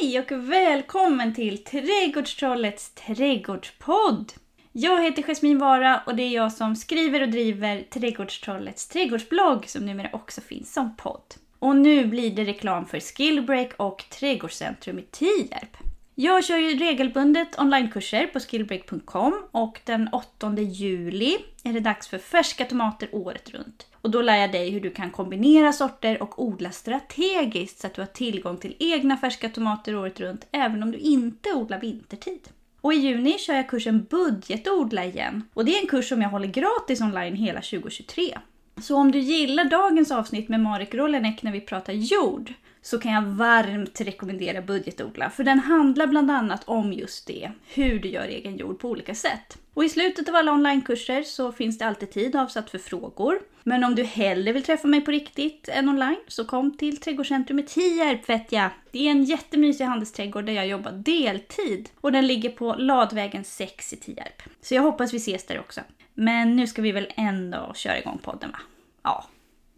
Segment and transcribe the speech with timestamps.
[0.00, 4.32] Hej och välkommen till Trädgårdstrollets trädgårdspodd!
[4.72, 9.86] Jag heter Jasmin Vara och det är jag som skriver och driver Trädgårdstrollets trädgårdsblogg som
[9.86, 11.34] numera också finns som podd.
[11.58, 15.76] Och nu blir det reklam för Skillbreak och Trädgårdscentrum i Tierp.
[16.14, 22.18] Jag kör ju regelbundet onlinekurser på skillbreak.com och den 8 juli är det dags för
[22.18, 23.87] färska tomater året runt.
[24.02, 27.94] Och då lär jag dig hur du kan kombinera sorter och odla strategiskt så att
[27.94, 32.48] du har tillgång till egna färska tomater året runt även om du inte odlar vintertid.
[32.80, 35.42] Och i juni kör jag kursen Budgetodla igen.
[35.54, 38.38] Och det är en kurs som jag håller gratis online hela 2023.
[38.80, 43.12] Så om du gillar dagens avsnitt med Marek Rolenek när vi pratar jord så kan
[43.12, 48.28] jag varmt rekommendera Budgetodla för den handlar bland annat om just det, hur du gör
[48.28, 49.58] egen jord på olika sätt.
[49.78, 53.38] Och i slutet av alla onlinekurser så finns det alltid tid avsatt för frågor.
[53.62, 57.58] Men om du hellre vill träffa mig på riktigt än online så kom till Trädgårdscentrum
[57.58, 58.70] i Tierp vet jag.
[58.90, 63.92] Det är en jättemysig handelsträdgård där jag jobbar deltid och den ligger på Ladvägen 6
[63.92, 64.42] i Tierp.
[64.60, 65.80] Så jag hoppas vi ses där också.
[66.14, 68.58] Men nu ska vi väl ändå köra igång podden va?
[69.02, 69.24] Ja,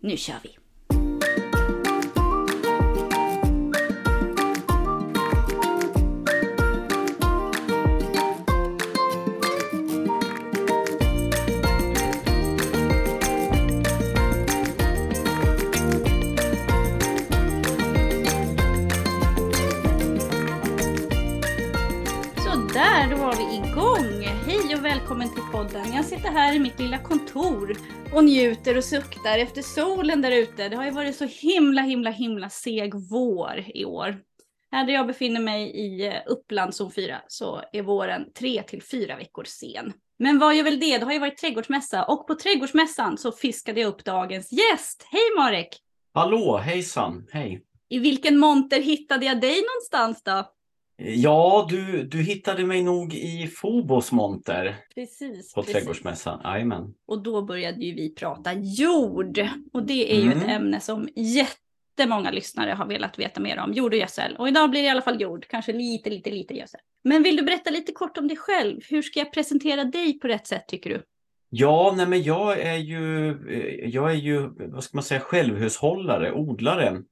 [0.00, 0.59] nu kör vi!
[25.10, 25.92] Välkommen till podden.
[25.92, 27.76] Jag sitter här i mitt lilla kontor
[28.14, 30.68] och njuter och suktar efter solen där ute.
[30.68, 34.18] Det har ju varit så himla, himla, himla seg vår i år.
[34.72, 38.82] Här där jag befinner mig i eh, Uppland zon 4 så är våren 3 till
[38.82, 39.92] 4 veckor sen.
[40.18, 40.98] Men vad gör väl det?
[40.98, 45.06] Det har ju varit trädgårdsmässa och på trädgårdsmässan så fiskade jag upp dagens gäst.
[45.10, 45.68] Hej Marek!
[46.14, 47.62] Hallå, hejsan, hej!
[47.88, 50.44] I vilken monter hittade jag dig någonstans då?
[51.02, 54.76] Ja, du, du hittade mig nog i Fobos monter.
[54.94, 55.54] Precis.
[55.54, 55.74] På precis.
[55.74, 56.94] Trädgårdsmässan, jajamän.
[57.06, 59.46] Och då började ju vi prata jord.
[59.72, 60.38] Och det är ju Mm.
[60.38, 63.72] ett ämne som jättemånga lyssnare har velat veta mer om.
[63.72, 64.36] Jord och gödsel.
[64.36, 65.46] Och idag blir det i alla fall jord.
[65.48, 66.80] Kanske lite, lite, lite gödsel.
[67.04, 68.80] Men vill du berätta lite kort om dig själv?
[68.90, 71.02] Hur ska jag presentera dig på rätt sätt tycker du?
[71.50, 76.32] Ja, nej men jag är ju, eh, jag är ju, vad ska man säga, självhushållare,
[76.32, 77.02] odlare.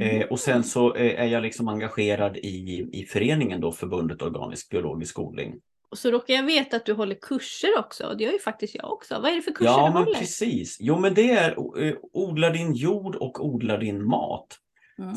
[0.00, 4.70] Eh, och sen så eh, är jag liksom engagerad i, i föreningen då, Förbundet Organisk
[4.70, 5.54] Biologisk Odling.
[5.90, 8.06] Och så råkar jag veta att du håller kurser också.
[8.06, 9.14] Och det gör ju faktiskt jag också.
[9.22, 10.18] Vad är det för kurser Ja, du men håller?
[10.18, 10.76] precis.
[10.80, 11.50] Jo, men det är
[11.82, 14.46] eh, odla din jord och odla din mat.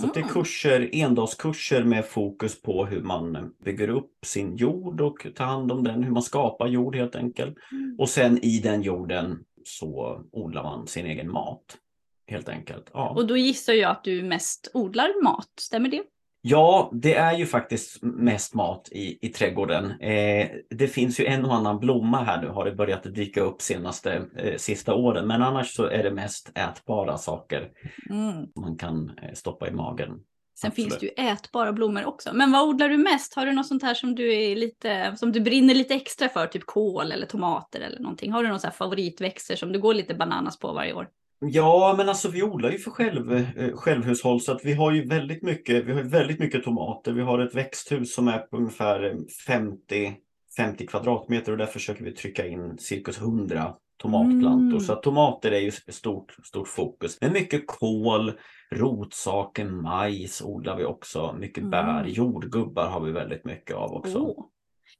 [0.01, 0.29] Så det är Mm.
[0.33, 5.83] kurser, endagskurser med fokus på hur man bygger upp sin jord och tar hand om
[5.83, 7.57] den, hur man skapar jord helt enkelt.
[7.71, 7.95] Mm.
[7.99, 11.77] Och sen i den jorden så odlar man sin egen mat.
[12.31, 12.89] Helt enkelt.
[12.93, 15.49] Ja, Och då gissar jag att du mest odlar mat.
[15.59, 16.03] Stämmer det?
[16.43, 19.91] ja det är ju faktiskt mest mat i, i trädgården.
[20.01, 23.61] Eh, det finns ju en och annan blomma här nu har det börjat dyka upp
[23.61, 25.27] senaste eh, sista åren.
[25.27, 27.71] Men annars så är det mest ätbara saker
[28.09, 28.45] Mm.
[28.55, 30.09] man kan eh, stoppa i magen.
[30.59, 30.75] Sen Absolut.
[30.75, 32.33] finns det ju ätbara blommor också.
[32.33, 33.35] Men vad odlar du mest?
[33.35, 36.47] Har du något sånt här som du är lite, som du brinner lite extra för?
[36.47, 38.31] Typ kål eller tomater eller någonting.
[38.31, 41.07] Har du här favoritväxter som du går lite bananas på varje år?
[41.45, 45.07] Ja, men alltså vi odlar ju för själv, eh, självhushåll så att vi har ju
[45.07, 47.11] väldigt mycket, vi har väldigt mycket tomater.
[47.11, 49.15] Vi har ett växthus som är på ungefär eh,
[49.47, 50.13] 50,
[50.57, 54.67] 50 kvadratmeter och där försöker vi trycka in cirkus 100 tomatplantor.
[54.67, 54.79] Mm.
[54.79, 57.17] Så tomater är ju stort, stort fokus.
[57.21, 58.31] Men mycket kål,
[58.71, 61.35] rotsaker, majs odlar vi också.
[61.39, 61.69] Mycket Mm.
[61.69, 64.17] bär, jordgubbar har vi väldigt mycket av också.
[64.19, 64.45] Åh.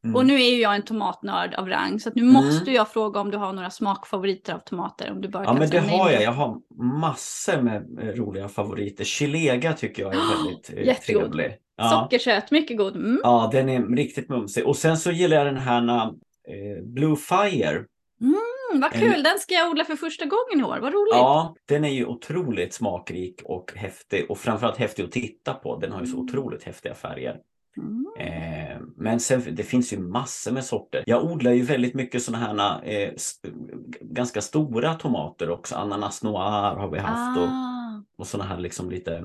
[0.03, 0.15] Mm.
[0.15, 2.33] Och nu är ju jag en tomatnörd av rang så nu Mm.
[2.33, 5.11] måste jag fråga om du har några smakfavoriter av tomater.
[5.11, 6.23] Om du bara Ja men det har jag.
[6.23, 6.57] Jag har
[6.99, 9.03] massor med eh, roliga favoriter.
[9.03, 11.23] Chilega tycker jag är väldigt eh, Jättegod.
[11.23, 11.57] trevlig.
[11.77, 11.89] Ja.
[11.89, 12.95] Sockersöt, mycket god.
[12.95, 13.19] Mm.
[13.23, 14.65] ja, den är riktigt mumsig.
[14.67, 17.85] Och sen så gillar jag den här eh, Blue Fire.
[18.21, 20.77] Mm, vad kul, den ska jag odla för första gången i år.
[20.81, 21.11] Vad roligt.
[21.13, 25.77] Ja, den är ju otroligt smakrik och häftig och framförallt häftig att titta på.
[25.79, 26.25] Den har ju så Mm.
[26.25, 27.35] otroligt häftiga färger.
[27.77, 28.05] Mm.
[28.19, 31.03] Eh, men sen det finns ju massor med sorter.
[31.05, 33.09] Jag odlar ju väldigt mycket sådana här eh,
[34.01, 35.75] ganska stora tomater också.
[35.75, 38.03] Ananas noir har vi haft och Ah.
[38.17, 39.23] och sådana här liksom lite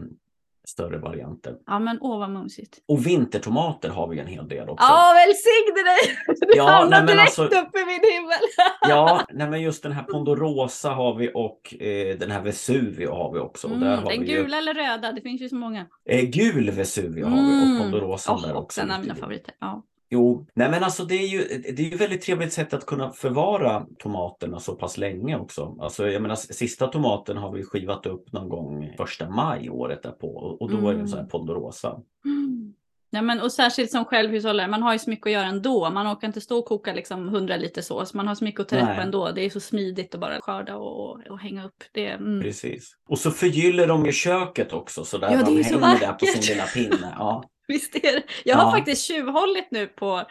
[0.69, 1.55] större varianter.
[1.67, 2.79] Ja men åh vad mumsigt.
[2.89, 4.87] Och vintertomater har vi en hel del också.
[4.89, 6.17] Ja, välsigne dig!
[6.53, 8.39] Du Ja, hamnar direkt alltså- upp i min himmel.
[8.89, 13.33] Ja, nej, men just den här Pondorosa har vi och eh, den här Vesuvio har
[13.33, 13.69] vi också.
[13.69, 15.87] Och där Mm, har den vi ju, gula eller röda, det finns ju så många.
[16.09, 17.79] eh, gul Vesuvio har vi och Mm.
[17.83, 18.81] Pondorosa Åh, där också.
[18.81, 19.55] en av ute i mina favoriter.
[19.61, 19.83] Ja.
[20.08, 21.38] Jo, nej men alltså det är ju
[21.73, 25.76] det är ju väldigt trevligt sätt att kunna förvara tomaterna så pass länge också.
[25.81, 30.56] Alltså jag menar sista tomaten har vi skivat upp någon gång första maj året därpå
[30.61, 31.31] och, då är det en sån här Mm.
[31.31, 32.00] Ponderosa.
[32.25, 32.75] Mm.
[33.11, 35.91] Ja, men, och särskilt som självhushållare, man har ju så mycket att göra ändå.
[35.91, 38.69] Man orkar inte stå och koka liksom 100 liter sås, man har så mycket att
[38.69, 39.32] ta rätt på ändå.
[39.32, 42.06] Det är så smidigt att bara skörda och, och hänga upp det.
[42.06, 42.43] Mm.
[42.43, 42.97] Precis.
[43.08, 46.00] Och så förgyller de ju köket också, så där ja, är de så hänger vackert.
[46.00, 47.14] där på sin lilla pinne.
[47.19, 47.44] Ja.
[47.69, 48.23] Visst är det.
[48.45, 48.71] Jag har Ja.
[48.79, 50.23] faktiskt tjuvhållit nu på,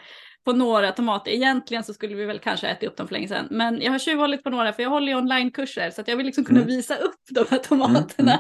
[0.46, 1.32] på några tomater.
[1.32, 3.48] Egentligen så skulle vi väl kanske äta upp dem för länge sedan.
[3.52, 6.26] Men jag har tjuvhållit på några för jag håller ju onlinekurser så att jag vill
[6.26, 6.68] liksom kunna Mm.
[6.76, 8.40] visa upp de här tomaterna.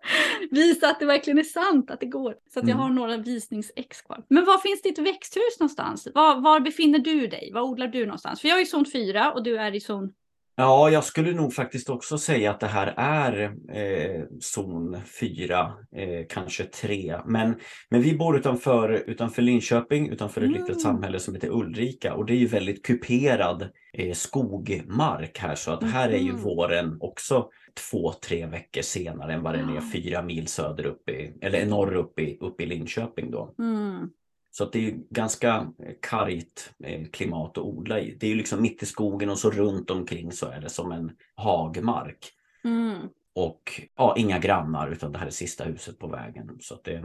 [0.50, 2.34] visa att det verkligen är sant att det går.
[2.52, 2.78] Så att jag Mm.
[2.82, 4.24] har några visningsex kvar.
[4.28, 6.08] Men var finns ditt växthus någonstans?
[6.14, 7.50] Var, var befinner du dig?
[7.54, 8.40] Var odlar du någonstans?
[8.40, 10.12] För jag är i zon 4 och du är i zon...
[10.56, 13.42] Ja, jag skulle nog faktiskt också säga att det här är
[13.72, 17.16] eh, zon 4, eh, kanske 3.
[17.26, 17.54] Men,
[17.90, 20.60] men vi bor utanför, utanför Linköping, utanför ett Mm.
[20.60, 22.14] litet samhälle som heter Ulrika.
[22.14, 25.54] Och det är ju väldigt kuperad eh, skogmark här.
[25.54, 26.42] Så att här är ju Mhm.
[26.42, 27.48] våren också
[27.90, 31.94] två, tre veckor senare än vad den är fyra mil söder upp i, eller norr
[31.94, 33.54] upp i, upp i Linköping då.
[33.58, 34.10] Mm.
[34.50, 38.16] Så det är ganska eh, kargt eh, klimat att odla i.
[38.20, 40.92] Det är ju liksom mitt i skogen och så runt omkring så är det som
[40.92, 42.32] en hagmark.
[42.64, 43.08] Mm.
[43.34, 46.58] Och ja, inga grannar utan det här är sista huset på vägen.
[46.60, 47.04] Så det,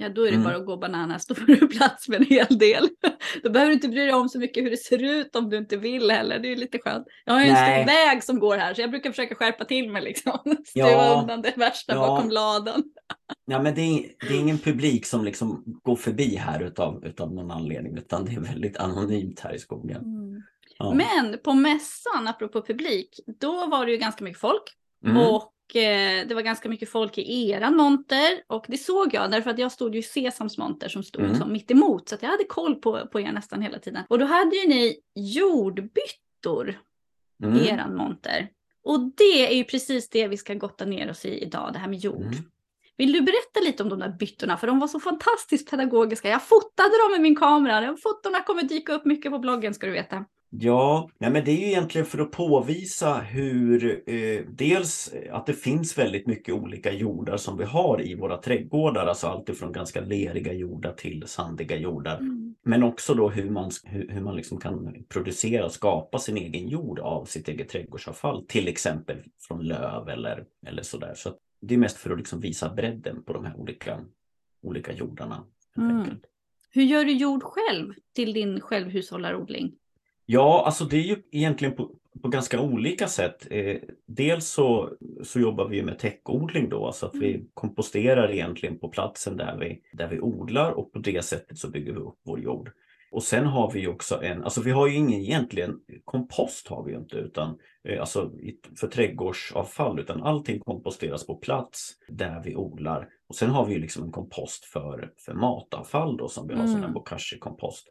[0.00, 0.44] Ja, då är det Mm.
[0.44, 1.26] bara att gå bananas.
[1.26, 2.88] Då får du plats med en hel del.
[3.42, 5.56] Då behöver du inte bry dig om så mycket hur det ser ut om du
[5.56, 6.38] inte vill heller.
[6.38, 7.06] Det är ju lite skönt.
[7.24, 7.84] Jag har ju en Nej.
[7.84, 10.38] stor väg som går här så jag brukar försöka skärpa till mig liksom.
[10.66, 11.20] Stuva Ja.
[11.20, 11.98] undan det värsta Ja.
[12.06, 12.82] bakom ladan.
[13.46, 17.34] ja, men det, är, det är ingen publik som liksom går förbi här utav, utav
[17.34, 20.02] någon anledning utan det är väldigt anonymt här i skogen.
[20.78, 20.94] Ja.
[20.94, 24.62] Men på mässan, apropå publik, då var det ju ganska mycket folk.
[25.04, 25.16] Mm.
[25.16, 28.42] Och det var ganska mycket folk i eran monter.
[28.46, 31.38] Och det såg jag därför att jag stod ju i Sesams monter som stod Mm.
[31.38, 32.08] som mitt emot.
[32.08, 34.02] Så jag hade koll på, på er nästan hela tiden.
[34.08, 36.68] Och då hade ju ni jordbyttor
[37.42, 37.58] i Mm.
[37.58, 38.48] eran monter.
[38.84, 41.88] Och det är ju precis det vi ska gotta ner oss i idag, det här
[41.88, 42.22] med jord.
[42.22, 42.34] Mm.
[42.96, 44.56] Vill du berätta lite om de där byttorna?
[44.56, 46.28] För de var så fantastiskt pedagogiska.
[46.28, 47.80] Jag fotade dem med min kamera.
[47.80, 50.24] De fotona kommer dyka upp mycket på bloggen ska du veta.
[50.50, 55.52] Ja, ja, men det är ju egentligen för att påvisa hur eh, dels att det
[55.52, 60.00] finns väldigt mycket olika jordar som vi har i våra trädgårdar, alltså allt ifrån ganska
[60.00, 62.20] leriga jordar till sandiga jordar.
[62.62, 66.68] Men också då hur man, hur, hur man liksom kan producera och skapa sin egen
[66.68, 69.16] jord av sitt eget trädgårdsavfall, till exempel
[69.48, 71.12] från löv eller, eller sådär.
[71.16, 71.30] Så
[71.60, 74.00] det är mest för att liksom visa bredden på de här olika,
[74.62, 75.44] olika jordarna.
[75.76, 76.04] Mm.
[76.70, 79.74] Hur gör du jord själv till din självhushållarodling?
[80.30, 81.90] Ja, alltså det är ju egentligen på,
[82.22, 83.46] på ganska olika sätt.
[83.50, 83.76] Eh,
[84.06, 84.90] dels så,
[85.24, 89.80] så jobbar vi med täckodling då, så att vi komposterar egentligen på platsen där vi,
[89.92, 92.70] där vi odlar och på det sättet så bygger vi upp vår jord.
[93.10, 96.84] Och sen har vi ju också en, alltså vi har ju ingen egentligen kompost har
[96.84, 98.32] vi ju inte utan eh, alltså
[98.80, 103.08] för trädgårdsavfall utan allting komposteras på plats där vi odlar.
[103.28, 106.66] Och sen har vi ju liksom en kompost för, för matavfall då som vi har
[106.66, 106.84] som Mm.
[106.84, 107.88] en bokashi-kompost.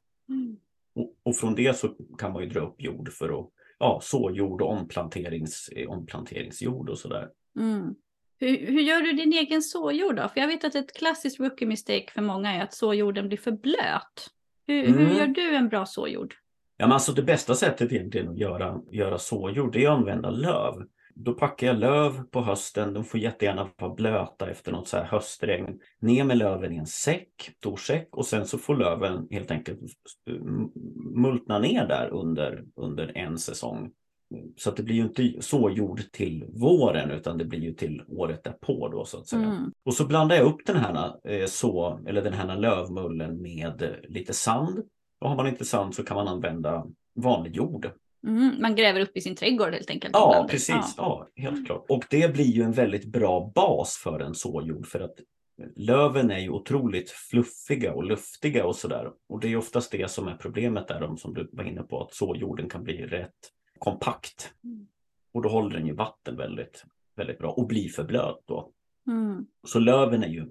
[0.98, 3.50] Och, och från det så kan man ju dra upp jord för att
[3.80, 7.28] ja, så jord och omplanterings, eh, omplanteringsjord och sådär.
[7.60, 7.96] Mm.
[8.40, 10.30] Hur, hur gör du din egen såjord då?
[10.30, 13.52] För jag vet att ett klassiskt rookie mistake för många är att såjorden blir för
[13.52, 14.30] blöt.
[14.68, 15.18] Hur, hur Mm.
[15.18, 16.34] gör du en bra såjord?
[16.78, 20.74] Ja, men alltså det bästa sättet egentligen att göra, göra såjord är att använda löv.
[21.20, 25.04] Då packar jag löv på hösten, de får jättegärna vara blöta efter något så här
[25.04, 25.80] höstregn.
[26.00, 29.80] Ner med löven i en säck, stor säck och sen så får löven helt enkelt
[31.16, 33.92] multna ner där under, under en säsong.
[34.56, 38.44] Så det blir ju inte så jord till våren utan det blir ju till året
[38.44, 39.44] därpå då så att säga.
[39.44, 39.72] Mm.
[39.86, 44.34] Och så blandar jag upp den här, eh, så, eller den här lövmullen med lite
[44.34, 44.84] sand.
[45.20, 47.92] Och har man inte sand så kan man använda vanlig jord.
[48.28, 48.62] Mm.
[48.62, 50.14] Man gräver upp i sin trädgård helt enkelt.
[50.14, 50.76] Ja, precis.
[50.98, 51.28] Ja.
[51.36, 51.86] Ja, helt klart.
[51.90, 55.16] Och det blir ju en väldigt bra bas för en såjord för att
[55.76, 59.12] löven är ju otroligt fluffiga och luftiga och sådär.
[59.30, 62.14] Och det är oftast det som är problemet där, som du var inne på, att
[62.14, 64.54] såjorden kan bli rätt kompakt.
[64.64, 64.88] Mm.
[65.34, 66.84] Och då håller den ju vatten väldigt,
[67.16, 68.72] väldigt bra och blir för blöt då.
[69.08, 69.46] Mm.
[69.68, 70.48] Så löven är ju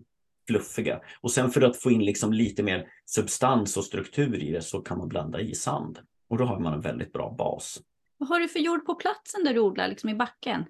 [0.48, 1.00] fluffiga.
[1.20, 4.80] Och sen för att få in liksom lite mer substans och struktur i det så
[4.80, 5.98] kan man blanda i sand.
[6.28, 7.80] Och då har man en väldigt bra bas.
[8.18, 10.64] Vad har du för jord på platsen där du odlar, liksom i backen?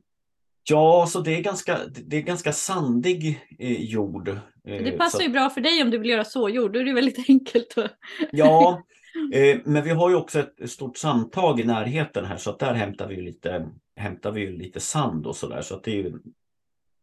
[0.68, 4.28] Ja, så det är ganska, det är ganska sandig eh, jord.
[4.28, 6.84] Eh, Det passar så, ju bra för dig om du vill göra såjord, då är
[6.84, 7.78] det väldigt enkelt.
[7.78, 7.92] Att...
[8.32, 8.82] Ja,
[9.32, 12.74] eh, men vi har ju också ett stort sandtag i närheten här så att där
[12.74, 16.18] hämtar vi ju lite, hämtar vi lite sand och sådär så att det är ju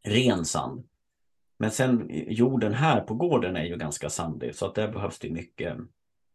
[0.06, 0.88] ren sand.
[1.60, 5.20] Men sen eh, jorden här på gården är ju ganska sandig så att där behövs
[5.20, 5.78] det mycket,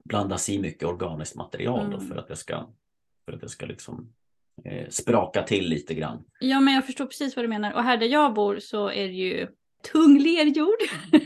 [0.09, 2.09] blandas i mycket organiskt material då Mm.
[2.09, 2.67] för att det ska,
[3.25, 4.13] för att det ska liksom
[4.65, 6.25] eh, spraka till lite grann.
[6.41, 7.73] Ja, men jag förstår precis vad du menar.
[7.73, 9.49] Och här där jag bor så är det ju
[9.93, 10.79] tung lerjord.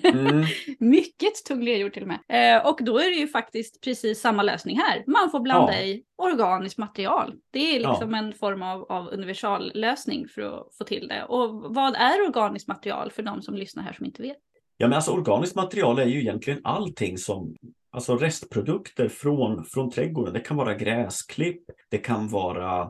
[0.05, 0.45] Mm.
[0.79, 2.57] Mycket tung lerjord till och med.
[2.59, 5.05] Eh, och då är det ju faktiskt precis samma lösning här.
[5.07, 5.83] Man får blanda Ja.
[5.83, 7.35] i organiskt material.
[7.51, 7.91] Det är Ja.
[7.91, 11.25] liksom en form av, av universallösning för att få till det.
[11.25, 14.37] Och vad är organiskt material för de som lyssnar här som inte vet?
[14.77, 17.57] Ja, men alltså organiskt material är ju egentligen allting som
[17.95, 20.35] Alltså restprodukter från, från trädgården.
[20.35, 22.83] Det kan vara gräsklipp, det kan vara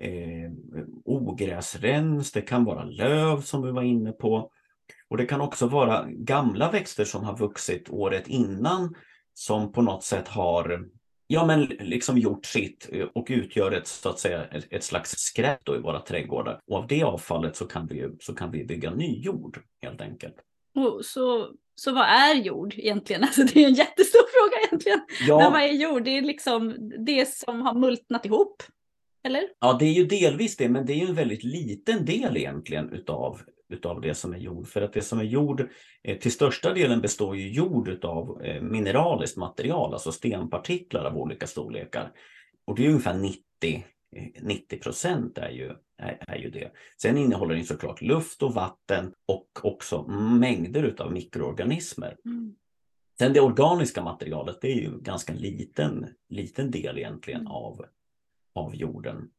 [0.00, 0.50] eh,
[1.04, 4.50] ogräsrens, det kan vara löv som vi var inne på.
[5.08, 8.94] Och det kan också vara gamla växter som har vuxit året innan
[9.34, 10.88] som på något sätt har
[11.26, 15.10] ja, men liksom gjort sitt eh, och utgör ett, så att säga, ett, ett slags
[15.10, 16.60] skräp då i våra trädgårdar.
[16.66, 20.34] Och av det avfallet så kan vi, så kan vi bygga ny jord helt enkelt.
[20.74, 23.22] Och så, så vad är jord egentligen?
[23.28, 25.00] Alltså det är en jättestor fråga egentligen.
[25.20, 26.04] Men Ja, vad är jord?
[26.04, 26.74] Det är liksom
[27.06, 28.62] det som har multnat ihop.
[29.24, 29.42] Eller?
[29.60, 32.92] Ja, det är ju delvis det, men det är ju en väldigt liten del egentligen
[32.92, 33.40] utav,
[33.72, 34.68] utav det som är jord.
[34.68, 35.68] För att det som är jord,
[36.04, 41.46] eh, till största delen består ju jord utav eh, mineraliskt material, alltså stenpartiklar av olika
[41.46, 42.12] storlekar.
[42.66, 43.80] Och det är ungefär 90, eh,
[44.40, 46.72] 90 procent är ju, är, är ju det.
[47.02, 50.02] Sen innehåller den såklart luft och vatten och också
[50.40, 52.16] mängder utav mikroorganismer.
[52.24, 52.54] Mm.
[53.18, 57.52] Sen det organiska materialet, det är ju ganska liten, liten del egentligen Mm.
[57.52, 57.84] av,
[58.54, 59.30] av jorden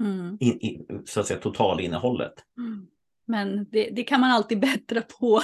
[0.00, 0.36] Mm.
[0.40, 2.34] in, in, så att säga totalinnehållet.
[2.58, 2.86] Mm.
[3.30, 5.40] Men det, det kan man alltid bättra på.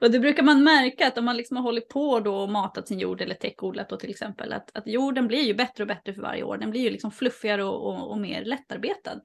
[0.00, 2.88] och det brukar man märka att om man liksom har hållit på då och matat
[2.88, 4.52] sin jord eller täckodlat då till exempel.
[4.52, 6.58] Att, att jorden blir ju bättre och bättre för varje år.
[6.58, 9.20] Den blir ju liksom fluffigare och, och, och mer lättarbetad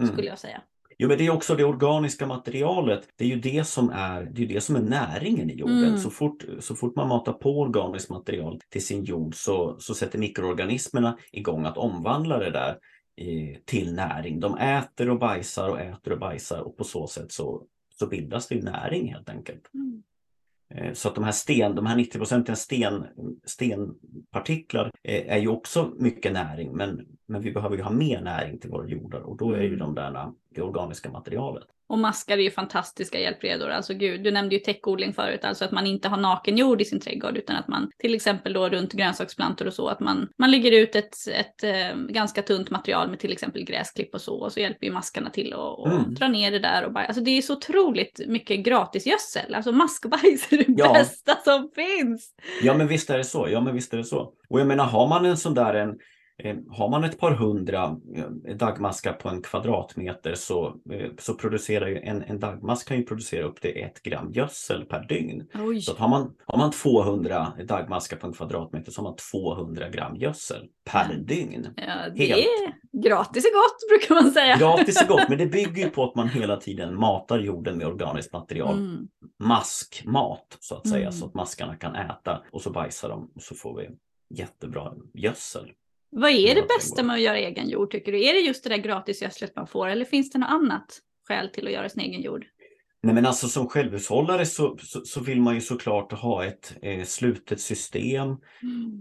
[0.00, 0.12] Mm.
[0.12, 0.62] skulle jag säga.
[0.98, 3.08] Jo, men det är också det organiska materialet.
[3.16, 5.84] Det är ju det som är, det är, det som är näringen i jorden.
[5.84, 5.98] Mm.
[5.98, 10.18] Så, fort, så fort man matar på organiskt material till sin jord så, så sätter
[10.18, 12.76] mikroorganismerna igång att omvandla det där
[13.64, 14.40] till näring.
[14.40, 17.66] De äter och bajsar och äter och bajsar och på så sätt så,
[17.98, 19.70] så bildas det näring helt enkelt.
[19.74, 20.02] Mm.
[20.74, 23.06] Eh, Så att de här sten, de här 90 procenten sten,
[23.44, 28.58] stenpartiklar eh, är ju också mycket näring men, men vi behöver ju ha mer näring
[28.60, 29.78] till våra jordar och då är ju Mm.
[29.78, 31.64] de där det organiska materialet.
[31.88, 33.68] Och maskar är ju fantastiska hjälpredor.
[33.68, 36.84] Alltså gud, du nämnde ju täckodling förut, alltså att man inte har naken jord i
[36.84, 40.50] sin trädgård utan att man till exempel då runt grönsaksplantor och så att man, man
[40.50, 44.52] lägger ut ett, ett eh, ganska tunt material med till exempel gräsklipp och så och
[44.52, 46.14] så hjälper ju maskarna till att och Mm.
[46.14, 49.54] dra ner det där och bara, alltså det är så otroligt mycket gratisgödsel.
[49.54, 50.92] Alltså maskbajs är det Ja.
[50.92, 52.30] bästa som finns.
[52.62, 54.32] Ja men visst är det så, ja men visst är det så.
[54.48, 55.98] Och jag menar har man en sån där en
[56.70, 61.98] har man ett par hundra eh, dagmaskar på en kvadratmeter så, eh, så producerar ju
[61.98, 65.46] en, en dagmask kan ju producera upp till ett gram gödsel per dygn.
[65.54, 65.80] Oj.
[65.80, 70.16] Så har, man, har man 200 dagmaskar på en kvadratmeter så har man 200 gram
[70.16, 71.66] gödsel per dygn.
[71.76, 72.46] Ja, det Helt.
[72.46, 74.56] är gratis är gott brukar man säga.
[74.56, 77.86] Gratis är gott men det bygger ju på att man hela tiden matar jorden med
[77.86, 78.78] organiskt material.
[78.78, 79.08] Mm.
[79.38, 81.12] Maskmat så att säga Mm.
[81.12, 83.88] så att maskarna kan äta och så bajsar de och så får vi
[84.38, 85.70] jättebra gödsel.
[86.10, 88.24] Vad är det bästa med att göra egen jord tycker du?
[88.24, 91.66] Är det just det där gratisgödslet man får eller finns det något annat skäl till
[91.66, 92.46] att göra sin egen jord?
[93.02, 97.04] Nej men alltså som självhushållare så, så, så vill man ju såklart ha ett eh,
[97.04, 98.36] slutet system.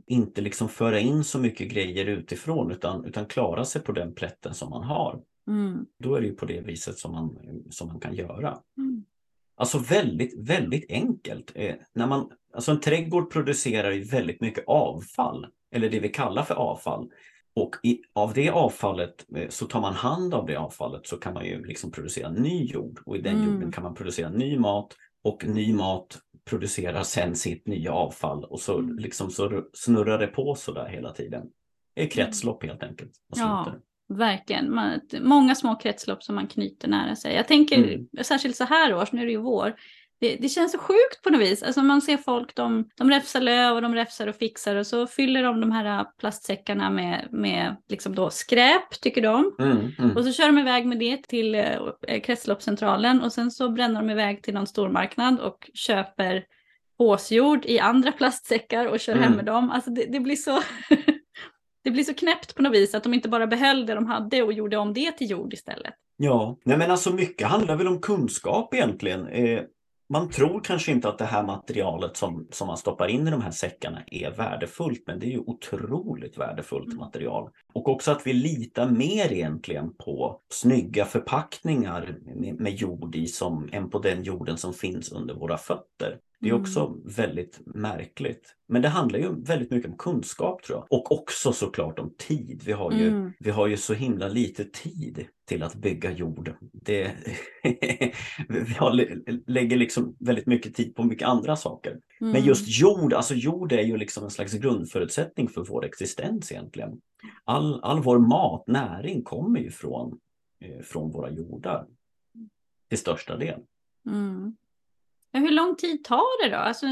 [0.08, 4.54] Inte liksom föra in så mycket grejer utifrån utan, utan klara sig på den plätten
[4.54, 5.22] som man har.
[5.48, 5.86] Mm.
[6.00, 7.38] Då är det ju på det viset som man,
[7.70, 8.58] som man kan göra.
[8.78, 9.04] Mm.
[9.56, 11.52] Alltså väldigt, väldigt enkelt.
[11.56, 16.44] Eh, när man, alltså en trädgård producerar ju väldigt mycket avfall, eller det vi kallar
[16.44, 17.10] för avfall.
[17.56, 21.34] Och i, av det avfallet eh, så tar man hand av det avfallet så kan
[21.34, 23.54] man ju liksom producera ny jord och i den Mm.
[23.54, 26.18] jorden kan man producera ny mat och ny mat
[26.50, 28.98] producerar sen sitt nya avfall och så, Mm.
[28.98, 31.44] liksom så snurrar det på så där hela tiden.
[31.96, 33.12] Det är kretslopp helt enkelt.
[33.28, 33.36] Ja.
[33.66, 33.80] slutar.
[34.14, 37.36] Verkligen, man, många små kretslopp som man knyter nära sig.
[37.36, 38.08] Jag tänker Mm.
[38.24, 39.74] särskilt så här års, nu är det ju vår,
[40.20, 41.64] det, det känns så sjukt på något vis.
[41.64, 45.08] Alltså man ser folk, de, de räfsar löv och de räfsar och fixar och så
[45.08, 49.56] fyller de de här plastsäckarna med, med liksom då skräp, tycker de.
[49.60, 50.18] Mm, mm.
[50.18, 54.10] Och så kör de iväg med det till eh, kretsloppscentralen och sen så bränner de
[54.10, 56.44] iväg till någon stormarknad och köper
[56.98, 59.36] åsjord i andra plastsäckar och kör hem Mm.
[59.36, 59.72] med dem.
[59.72, 60.62] Alltså det, det blir så
[61.84, 64.44] det blir så knäppt på något vis att de inte bara behöll det de hade
[64.44, 65.94] och gjorde om det till jord istället.
[66.18, 69.28] Ja, nej men alltså mycket handlar väl om kunskap egentligen.
[69.28, 69.62] Eh,
[70.10, 73.42] man tror kanske inte att det här materialet som, som man stoppar in i de
[73.42, 76.98] här säckarna är värdefullt, men det är ju otroligt värdefullt Mm.
[76.98, 77.50] material.
[77.74, 83.70] Och också att vi litar mer egentligen på snygga förpackningar med, med jord i som,
[83.72, 86.20] än på den jorden som finns under våra fötter.
[86.42, 87.02] Det är också mm.
[87.06, 88.56] väldigt märkligt.
[88.68, 91.00] Men det handlar ju väldigt mycket om kunskap tror jag.
[91.00, 92.62] Och också såklart om tid.
[92.66, 93.34] Vi har ju, mm.
[93.40, 96.54] vi har ju så himla lite tid till att bygga jord.
[96.62, 97.12] Det,
[98.50, 98.92] vi har,
[99.50, 102.00] lägger liksom väldigt mycket tid på mycket andra saker.
[102.22, 102.34] Mm.
[102.34, 107.02] Men just jord, alltså jord är ju liksom en slags grundförutsättning för vår existens egentligen.
[107.44, 110.20] All, all vår mat, näring kommer ju från,
[110.60, 111.88] eh, från våra jordar
[112.90, 113.60] till största del.
[114.06, 114.56] Mm.
[115.32, 116.58] Ja, hur lång tid tar det då?
[116.58, 116.86] Alltså,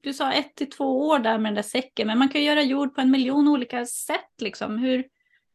[0.00, 2.62] du sa ett till två år där med den där säcken, men man kan göra
[2.62, 4.40] jord på en miljon olika sätt.
[4.40, 4.78] Liksom.
[4.78, 5.04] Hur,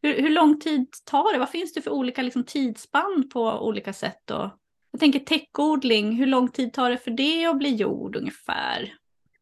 [0.01, 1.39] hur, hur lång tid tar det?
[1.39, 4.31] Vad finns det för olika liksom, tidsspann på olika sätt?
[4.31, 4.49] Och,
[4.91, 8.93] jag tänker täckodling, hur lång tid tar det för det att bli jord ungefär?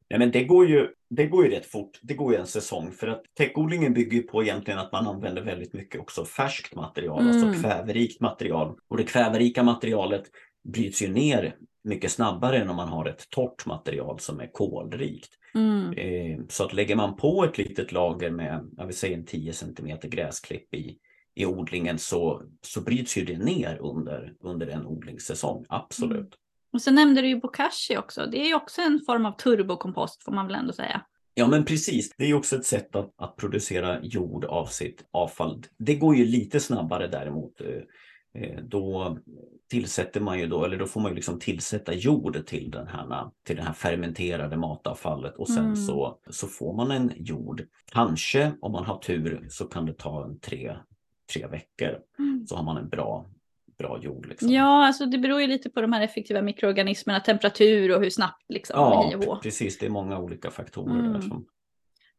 [0.07, 1.99] Ja, men det, går ju, det går ju rätt fort.
[2.01, 5.73] Det går ju en säsong för att täckodlingen bygger på egentligen att man använder väldigt
[5.73, 7.49] mycket också färskt material, alltså mm.
[7.49, 8.77] alltså kväverikt material.
[8.87, 10.23] Och det kväverika materialet
[10.63, 15.29] bryts ju ner mycket snabbare än om man har ett torrt material som är kolrikt.
[15.55, 15.93] Mm.
[15.93, 19.53] Eh, så att lägger man på ett litet lager med, jag vill säga en 10
[19.53, 20.97] cm gräsklipp i,
[21.35, 26.17] i odlingen så, så bryts ju det ner under, under en odlingssäsong, absolut.
[26.17, 26.29] Mm.
[26.73, 30.23] Och så nämnde du ju bokashi också, det är ju också en form av turbokompost
[30.23, 31.01] får man väl ändå säga.
[31.35, 35.63] Ja men precis, det är också ett sätt att, att producera jord av sitt avfall.
[35.77, 37.61] Det går ju lite snabbare däremot.
[38.33, 39.17] Eh, då
[39.69, 43.29] tillsätter man ju då, eller då får man ju liksom tillsätta jord till den här,
[43.43, 45.75] till det här fermenterade matavfallet och sen mm.
[45.75, 47.67] så, så får man en jord.
[47.91, 50.75] Kanske om man har tur så kan det ta en tre,
[51.33, 52.47] tre veckor mm.
[52.47, 53.25] så har man en bra,
[53.77, 54.25] bra jord.
[54.25, 54.49] Liksom.
[54.49, 58.45] Ja, alltså det beror ju lite på de här effektiva mikroorganismerna, temperatur och hur snabbt
[58.49, 58.75] liksom.
[58.79, 59.79] Ja, precis.
[59.79, 61.13] Det är många olika faktorer mm.
[61.13, 61.45] där som,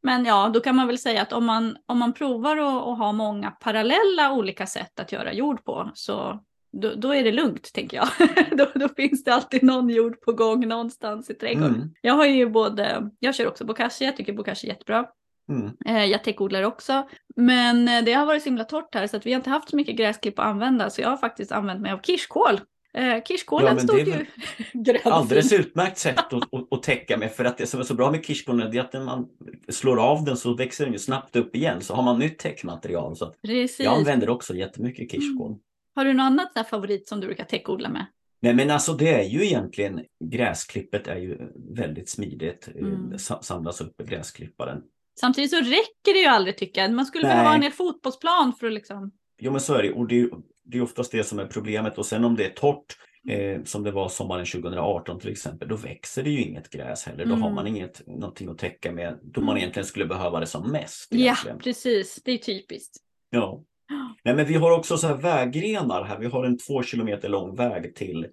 [0.05, 2.99] men ja, då kan man väl säga att om man, om man provar att, att
[2.99, 6.41] ha många parallella olika sätt att göra jord på så
[6.73, 8.09] då, då är det lugnt tänker jag.
[8.59, 11.75] då, då, finns det alltid någon jord på gång någonstans i trädgården.
[11.75, 11.95] Mm.
[12.01, 15.07] Jag har ju både, jag kör också bokashi, jag tycker bokashi är jättebra.
[15.49, 15.71] Mm.
[15.87, 17.09] Eh, jag täckodlar också.
[17.37, 19.71] Men eh, det har varit så himla torrt här så att vi har inte haft
[19.71, 22.61] så mycket gräsklipp att använda så jag har faktiskt använt mig av kirskål
[22.95, 24.27] Eh, kirskålen ja, stod ju
[24.73, 25.01] grön.
[25.05, 28.11] Alldeles utmärkt sätt att, att, att, täcka med för att det som är så bra
[28.11, 29.29] med kirskålen är att när man
[29.69, 33.16] slår av den så växer den ju snabbt upp igen så har man nytt täckmaterial.
[33.16, 33.33] Så
[33.79, 35.51] jag använder också jättemycket kirskål.
[35.51, 35.61] Mm.
[35.95, 38.07] Har du något annat favorit som du brukar täckodla med?
[38.42, 41.38] Nej men alltså det är ju egentligen gräsklippet är ju
[41.77, 42.68] väldigt smidigt.
[42.75, 43.18] Eh, mm.
[43.18, 44.83] Samlas upp i gräsklipparen.
[45.21, 46.92] Samtidigt så räcker det ju aldrig tycker jag.
[46.92, 49.92] Man skulle behöva ha en hel fotbollsplan för att liksom Jo men så är det.
[49.92, 50.31] Och det,
[50.64, 51.98] det är oftast det som är problemet.
[51.98, 52.96] Och sen om det är torrt,
[53.29, 57.24] eh, som det var sommaren 2018 till exempel, då växer det ju inget gräs heller.
[57.24, 57.42] Då mm.
[57.42, 59.59] har man inget, någonting att täcka med, då man mm.
[59.59, 61.12] egentligen skulle behöva det som mest.
[61.12, 61.57] Egentligen.
[61.57, 62.20] Ja, precis.
[62.24, 62.96] Det är typiskt.
[63.31, 63.64] Ja.
[64.24, 66.18] Nej, men vi har också så här vägrenar här.
[66.18, 68.27] Vi har en två kilometer lång väg till,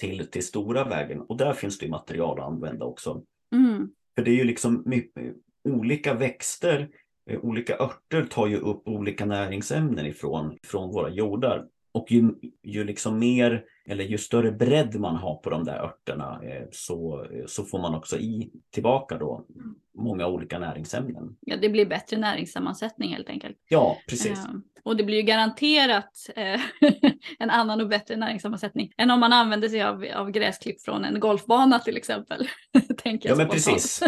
[0.00, 3.22] till, till stora vägen och där finns det material att använda också.
[3.54, 3.88] Mm.
[4.14, 6.88] För det är ju liksom mycket, olika växter
[7.30, 11.66] Eh, olika örter tar ju upp olika näringsämnen ifrån, från våra jordar.
[11.94, 16.40] Och ju, ju liksom mer eller ju större bredd man har på de där örterna
[16.42, 19.46] eh, så, så får man också i tillbaka då
[19.94, 21.36] många olika näringsämnen.
[21.40, 23.56] Ja, det blir bättre näringssammansättning helt enkelt.
[23.68, 24.38] Ja, precis.
[24.38, 26.90] Uh, och det blir ju garanterat uh,
[27.38, 31.20] en annan och bättre näringssammansättning än om man använder sig av, av gräsklipp från en
[31.20, 32.48] golfbana till exempel.
[33.02, 34.02] Tänker ja, men precis.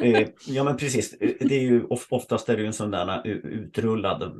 [0.46, 1.18] ja, men precis.
[1.20, 4.32] Det är ju oftast är det en sån där utrullad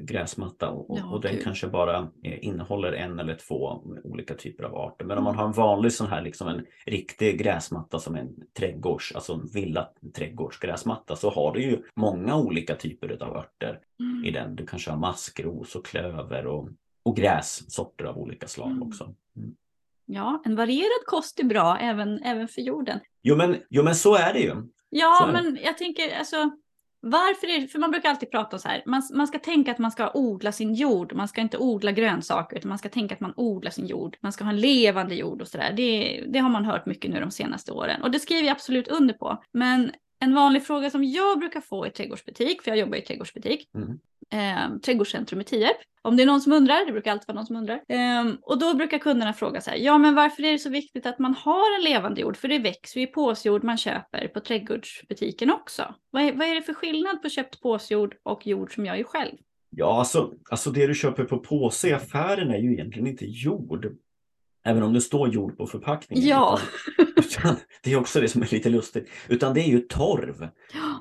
[0.00, 5.04] gräsmatta och, ja, och den kanske bara innehåller en eller två olika typer av arter.
[5.04, 9.12] Men om man har en vanlig sån här, liksom en riktig gräsmatta som en trädgårds,
[9.14, 14.24] alltså en villa trädgårdsgräsmatta så har du ju många olika typer av örter mm.
[14.24, 14.56] i den.
[14.56, 16.68] Du kanske har maskros och klöver och,
[17.02, 18.82] och grässorter av olika slag mm.
[18.82, 19.14] också.
[19.36, 19.54] Mm.
[20.06, 23.00] Ja, en varierad kost är bra även, även för jorden.
[23.22, 24.68] Jo men, jo, men så är det ju.
[24.88, 26.50] Ja, men jag tänker alltså
[27.04, 29.78] varför är det, för man brukar alltid prata så här, man, man ska tänka att
[29.78, 33.20] man ska odla sin jord, man ska inte odla grönsaker, utan man ska tänka att
[33.20, 34.16] man odlar sin jord.
[34.20, 35.72] Man ska ha en levande jord och sådär.
[35.76, 38.88] Det, det har man hört mycket nu de senaste åren och det skriver jag absolut
[38.88, 39.42] under på.
[39.52, 43.68] Men en vanlig fråga som jag brukar få i trädgårdsbutik, för jag jobbar i trädgårdsbutik,
[43.74, 43.98] mm
[44.32, 45.76] eh, trädgårdscentrum i Tierp.
[46.04, 47.82] Om det är någon som undrar, det brukar alltid vara någon som undrar.
[47.88, 51.06] Eh, och då brukar kunderna fråga så här, ja men varför är det så viktigt
[51.06, 52.36] att man har en levande jord?
[52.36, 55.94] För det växer ju i påsjord man köper på trädgårdsbutiken också.
[56.10, 59.04] Vad är, vad är det för skillnad på köpt påsjord och jord som jag gör
[59.04, 59.36] själv?
[59.70, 63.96] Ja, alltså, alltså det du köper på påse i affären är ju egentligen inte jord.
[64.64, 66.28] Även om det står jord på förpackningen.
[66.28, 66.58] Ja.
[66.98, 69.08] Utan, utan, det är också det som är lite lustigt.
[69.28, 70.48] Utan det är ju torv.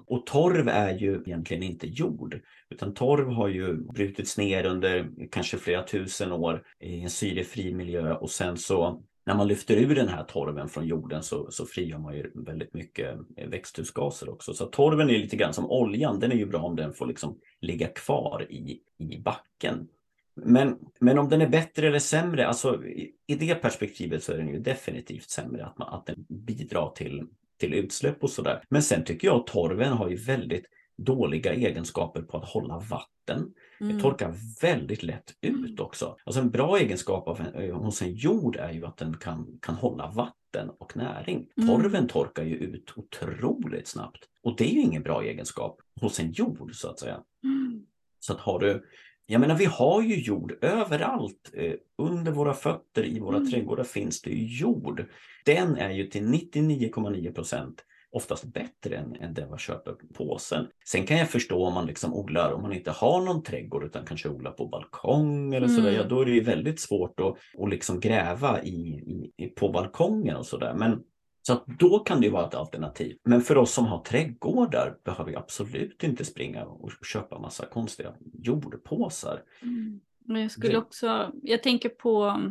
[0.08, 2.40] Och torv är ju egentligen inte jord.
[2.70, 8.14] Utan torv har ju brutits ner under kanske flera tusen år i en syrefri miljö
[8.14, 11.98] och sen så när man lyfter ur den här torven från jorden så, så frigör
[11.98, 13.16] man ju väldigt mycket
[13.48, 14.54] växthusgaser också.
[14.54, 17.38] Så torven är lite grann som oljan, den är ju bra om den får liksom
[17.62, 19.88] ligga kvar i, i backen.
[20.36, 24.38] Men, men om den är bättre eller sämre, alltså i, i det perspektivet så är
[24.38, 27.28] den ju definitivt sämre att, man, att den bidrar till,
[27.60, 28.64] till utsläpp och sådär.
[28.70, 30.66] Men sen tycker jag att torven har ju väldigt
[30.98, 33.54] dåliga egenskaper på att hålla vatten.
[33.80, 33.96] Mm.
[33.96, 36.18] Det torkar väldigt lätt ut också.
[36.24, 39.76] Alltså en bra egenskap av en, hos en jord är ju att den kan, kan
[39.76, 41.48] hålla vatten och näring.
[41.58, 41.70] Mm.
[41.70, 44.26] Torven torkar ju ut otroligt snabbt.
[44.44, 47.24] Och det är ju ingen bra egenskap hos en jord så att säga.
[47.44, 47.86] Mm.
[48.20, 48.86] Så att har du
[49.32, 51.52] jag menar, vi har ju jord överallt.
[51.54, 53.52] Eh, under våra fötter i våra mm.
[53.52, 55.06] trädgårdar finns det ju jord.
[55.46, 60.68] Den är ju till 99,9 procent oftast bättre än, än det man köper på påsen.
[60.86, 64.06] Sen kan jag förstå om man liksom odlar, om man inte har någon trädgård utan
[64.06, 65.78] kanske odlar på balkong eller mm.
[65.78, 69.70] sådär, ja då är det ju väldigt svårt att, att liksom gräva i, i, på
[69.70, 70.74] balkongen och sådär.
[70.74, 71.04] Men
[71.42, 73.18] så då kan det vara ett alternativ.
[73.24, 78.14] Men för oss som har trädgårdar behöver vi absolut inte springa och köpa massa konstiga
[78.34, 79.42] jordpåsar.
[79.62, 80.00] Mm.
[80.26, 82.42] Men jag skulle också, jag tänker på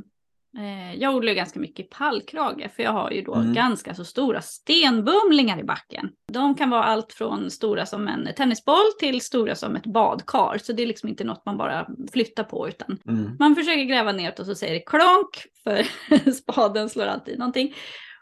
[0.59, 3.55] Eh, jag odlar ganska mycket i pallkrage för jag har ju då mm.
[3.55, 6.11] ganska så stora stenbumlingar i backen.
[6.33, 10.59] De kan vara allt från stora som en tennisboll till stora som ett badkar.
[10.63, 13.37] Så det är liksom inte något man bara flyttar på utan mm.
[13.39, 15.87] man försöker gräva neråt och så säger det klonk för
[16.33, 17.75] spaden slår alltid någonting.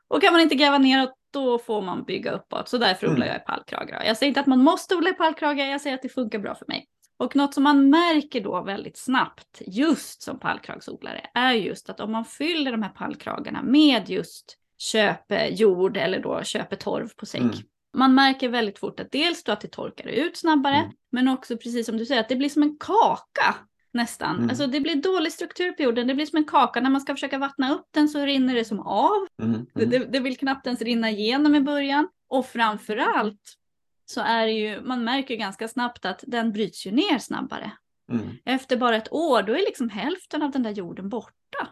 [0.09, 2.69] Och kan man inte gräva neråt då får man bygga uppåt.
[2.69, 3.15] Så därför mm.
[3.15, 3.91] odlar jag i pallkrage.
[4.05, 6.55] Jag säger inte att man måste odla i pallkrage, jag säger att det funkar bra
[6.55, 6.87] för mig.
[7.19, 12.13] Och något som man märker då väldigt snabbt, just som pallkragsodlare, är just att om
[12.13, 17.41] man fyller de här pallkragarna med just köpejord eller då köpetorv på säck.
[17.41, 17.55] Mm.
[17.97, 20.91] Man märker väldigt fort att dels då att det torkar ut snabbare, mm.
[21.13, 23.55] men också precis som du säger att det blir som en kaka
[23.93, 24.37] nästan.
[24.37, 24.51] Mm.
[24.51, 26.81] Alltså det blir dålig struktur på jorden, det blir som en kaka.
[26.81, 29.27] När man ska försöka vattna upp den så rinner det som av.
[29.43, 29.67] Mm.
[29.75, 30.13] Det, mm.
[30.13, 32.09] det, vill knappt ens rinna igenom i början.
[32.29, 33.59] Och framförallt
[34.05, 37.73] så är det ju, man märker ganska snabbt att den bryts ju ner snabbare.
[38.13, 38.29] Mm.
[38.45, 41.69] Efter bara ett år, då är liksom hälften av den där jorden borta.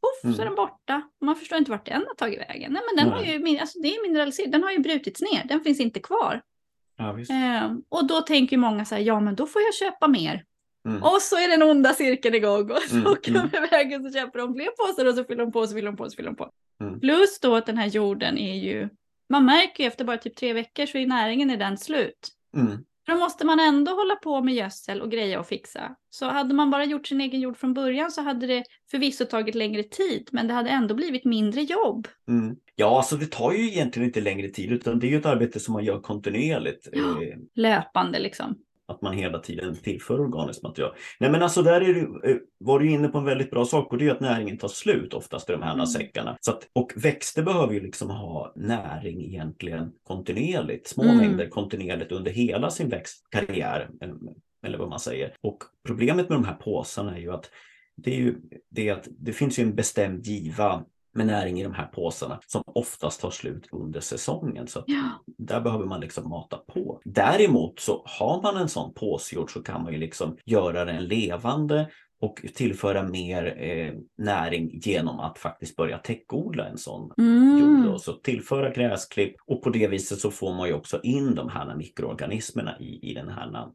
[0.00, 0.46] Poff, så är mm.
[0.46, 1.02] den borta.
[1.20, 2.72] Man förstår inte vart den har tagit vägen.
[2.72, 5.60] Nej, men den har ju, alltså det är mineraliserat, den har ju brutits ner, den
[5.60, 6.42] finns inte kvar.
[6.96, 10.44] Ja, eh, och då tänker många så här, ja men då får jag köpa mer.
[10.86, 11.02] Mm.
[11.02, 13.12] Och så är den onda cirkeln igång och så mm.
[13.12, 13.64] åker de mm.
[13.64, 15.96] iväg och så köper de fler påsar och så fyller de på, så fyller de
[15.96, 16.50] på, så fyller de på.
[16.80, 17.00] Mm.
[17.00, 18.88] Plus då att den här jorden är ju
[19.28, 22.28] man märker ju efter bara typ tre veckor så är näringen i den slut.
[22.56, 22.84] Mm.
[23.06, 25.96] Då måste man ändå hålla på med gödsel och greja och fixa.
[26.10, 29.54] Så hade man bara gjort sin egen jord från början så hade det förvisso tagit
[29.54, 32.08] längre tid, men det hade ändå blivit mindre jobb.
[32.28, 32.56] Mm.
[32.74, 35.60] Ja, alltså det tar ju egentligen inte längre tid, utan det är ju ett arbete
[35.60, 36.88] som man gör kontinuerligt.
[36.92, 40.94] Ja, eh, löpande liksom att man hela tiden tillför organiskt material.
[41.20, 43.92] Nej men alltså där är du, eh, var du inne på en väldigt bra sak
[43.92, 45.86] och det är att näringen tar slut oftast i de här mm.
[45.86, 46.36] säckarna.
[46.40, 51.16] Så att, och växter behöver ju liksom ha näring egentligen kontinuerligt, små mm.
[51.16, 53.88] mängder kontinuerligt under hela sin växtkarriär.
[54.66, 55.34] Eller vad man säger.
[55.40, 57.50] Och problemet med de här påsarna är ju att
[57.96, 58.36] det, är ju,
[58.70, 60.84] det, att det finns ju en bestämd giva
[61.16, 64.66] med näring i de här påsarna som oftast tar slut under säsongen.
[64.66, 65.10] Så ja.
[65.38, 67.00] där behöver man liksom mata på.
[67.04, 71.90] Däremot så har man en sån påsjord så kan man ju liksom göra den levande
[72.20, 77.58] och tillföra mer eh, näring genom att faktiskt börja täckodla en sån mm.
[77.58, 77.94] jord.
[77.94, 81.48] Och så tillföra gräsklipp och på det viset så får man ju också in de
[81.48, 83.68] här mikroorganismerna i, i den här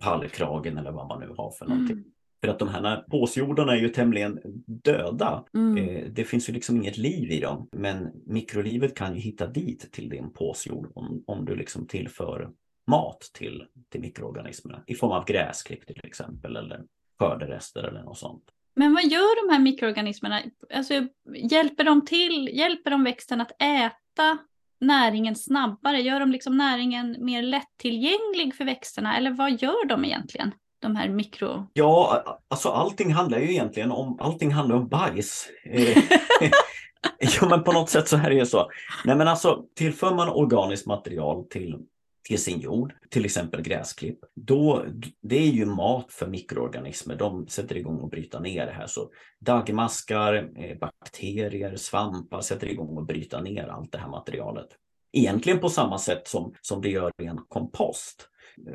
[0.00, 1.96] pallkragen eller vad man nu har för någonting.
[1.96, 2.10] Mm.
[2.44, 5.44] För att de här påsjordarna är ju tämligen döda.
[5.54, 5.88] Mm.
[5.88, 7.68] Eh, det finns ju liksom inget liv i dem.
[7.72, 12.50] Men mikrolivet kan ju hitta dit till din påsjord om, om du liksom tillför
[12.86, 16.82] mat till, till mikroorganismerna i form av gräsklipp till exempel eller
[17.18, 18.44] skörderester eller något sånt.
[18.76, 20.42] Men vad gör de här mikroorganismerna?
[20.74, 20.94] Alltså,
[21.34, 24.38] hjälper de till, hjälper de växten att äta
[24.80, 26.00] näringen snabbare?
[26.00, 29.16] Gör de liksom näringen mer lättillgänglig för växterna?
[29.16, 30.52] Eller vad gör de egentligen?
[30.84, 31.66] De här mikro...
[31.72, 35.48] Ja, alltså allting handlar ju egentligen om, allting handlar om bajs.
[35.64, 35.98] Eh,
[37.40, 38.70] ja, men på något sätt så här är det så.
[39.04, 41.78] Nej, men alltså tillför man organiskt material till,
[42.28, 44.84] till sin jord, till exempel gräsklipp, då
[45.22, 47.16] det är ju mat för mikroorganismer.
[47.16, 48.86] De sätter igång och bryter ner det här.
[48.86, 54.68] Så daggmaskar, eh, bakterier, svampar sätter igång och bryter ner allt det här materialet.
[55.12, 58.28] Egentligen på samma sätt som, som det gör i en kompost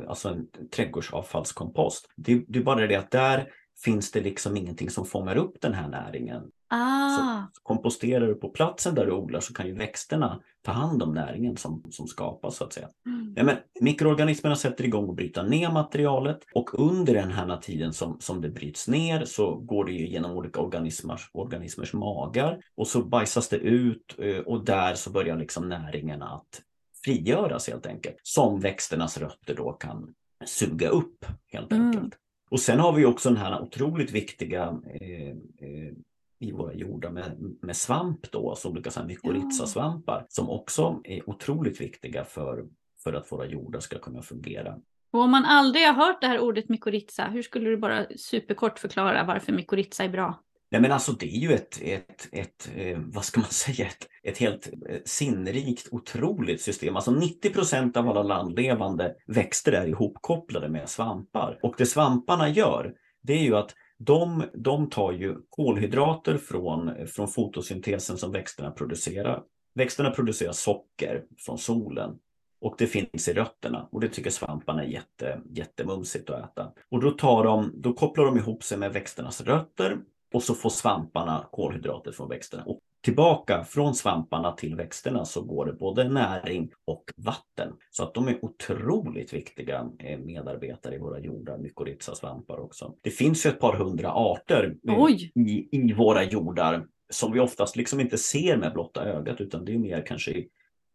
[0.07, 2.09] alltså en trädgårdsavfallskompost.
[2.15, 3.51] Det, det är bara det att där
[3.83, 6.51] finns det liksom ingenting som fångar upp den här näringen.
[6.67, 7.09] Ah.
[7.09, 11.13] Så, komposterar du på platsen där du odlar så kan ju växterna ta hand om
[11.13, 12.89] näringen som, som skapas så att säga.
[13.05, 13.33] Mm.
[13.37, 18.17] Ja, men mikroorganismerna sätter igång och bryta ner materialet och under den här tiden som,
[18.19, 23.03] som det bryts ner så går det ju genom olika organismers, organismers magar och så
[23.03, 26.61] bajsas det ut eh, och där så börjar liksom näringen att
[27.05, 28.17] frigöras helt enkelt.
[28.23, 30.13] Som växternas rötter då kan
[30.45, 31.87] suga upp helt Mm.
[31.87, 32.13] enkelt.
[32.49, 35.29] Och sen har vi också den här otroligt viktiga eh,
[35.67, 35.93] eh,
[36.39, 41.29] i våra jordar med, med svamp då, alltså olika så här mykorrhizasvampar som också är
[41.29, 42.65] otroligt viktiga för,
[43.03, 44.77] för att våra jordar ska kunna fungera.
[45.11, 48.79] Och om man aldrig har hört det här ordet mykorrhiza, hur skulle du bara superkort
[48.79, 50.43] förklara varför mykorrhiza är bra?
[50.71, 54.07] Nej men alltså det är ju ett, ett, ett eh, vad ska man säga, ett,
[54.23, 56.95] ett helt eh, sinnrikt, otroligt system.
[56.95, 61.59] Alltså 90 procent av alla landlevande växter är ihopkopplade med svampar.
[61.63, 67.27] Och det svamparna gör, det är ju att de, de tar ju kolhydrater från, från
[67.27, 69.43] fotosyntesen som växterna producerar.
[69.75, 72.17] Växterna producerar socker från solen
[72.61, 76.71] och det finns i rötterna och det tycker svamparna är jätte, jättemumsigt att äta.
[76.89, 79.97] Och då, tar de, då kopplar de ihop sig med växternas rötter
[80.33, 82.63] och så får svamparna kolhydrater från växterna.
[82.63, 87.73] Och tillbaka från svamparna till växterna så går det både näring och vatten.
[87.91, 92.93] Så att de är otroligt viktiga eh, medarbetare i våra jordar, mykorrhizasvampar också.
[93.01, 94.93] Det finns ju ett par hundra arter eh,
[95.35, 99.73] i, i våra jordar som vi oftast liksom inte ser med blotta ögat utan det
[99.73, 100.47] är mer kanske i,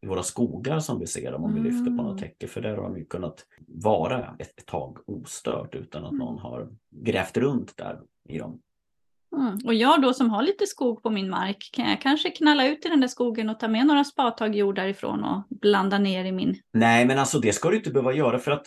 [0.02, 2.18] i våra skogar som vi ser dem om vi lyfter på något Mm.
[2.18, 6.18] täcke för där har de ju kunnat vara ett, ett tag ostört utan att Mm.
[6.26, 8.60] någon har grävt runt där i dem.
[9.36, 9.58] Mm.
[9.64, 12.86] Och jag då som har lite skog på min mark, kan jag kanske knalla ut
[12.86, 16.32] i den där skogen och ta med några spadtag jord därifrån och blanda ner i
[16.32, 16.56] min...
[16.72, 18.66] Nej, men alltså det ska du inte behöva göra för att,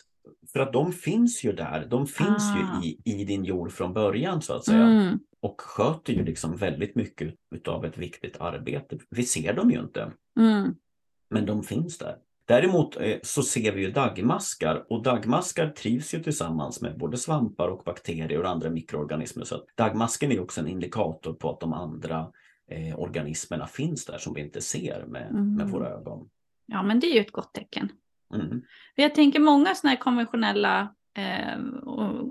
[0.54, 1.88] för att de finns ju där.
[1.90, 2.82] De finns Ah.
[2.84, 4.84] ju i, i din jord från början så att säga.
[4.84, 5.20] Mm.
[5.42, 8.98] Och sköter ju liksom väldigt mycket utav ett viktigt arbete.
[9.10, 10.76] Vi ser dem ju inte, Mm.
[11.30, 12.16] men de finns där.
[12.48, 17.68] Däremot eh, så ser vi ju dagmaskar och dagmaskar trivs ju tillsammans med både svampar
[17.68, 19.44] och bakterier och andra mikroorganismer.
[19.44, 22.28] Så dagmasken är också en indikator på att de andra
[22.72, 25.72] eh, organismerna finns där som vi inte ser med, med Mm.
[25.72, 26.30] våra ögon.
[26.66, 27.90] Ja, men det är ju ett gott tecken.
[28.36, 28.62] Mm.
[28.96, 31.60] Jag tänker många sådana här konventionella eh,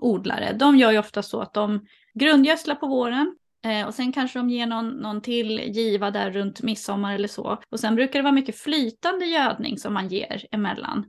[0.00, 4.38] odlare, de gör ju ofta så att de grundgödslar på våren eh, och sen kanske
[4.38, 7.58] de ger någon, någon till giva där runt midsommar eller så.
[7.70, 11.04] Och sen brukar det vara mycket flytande gödning som man ger emellan.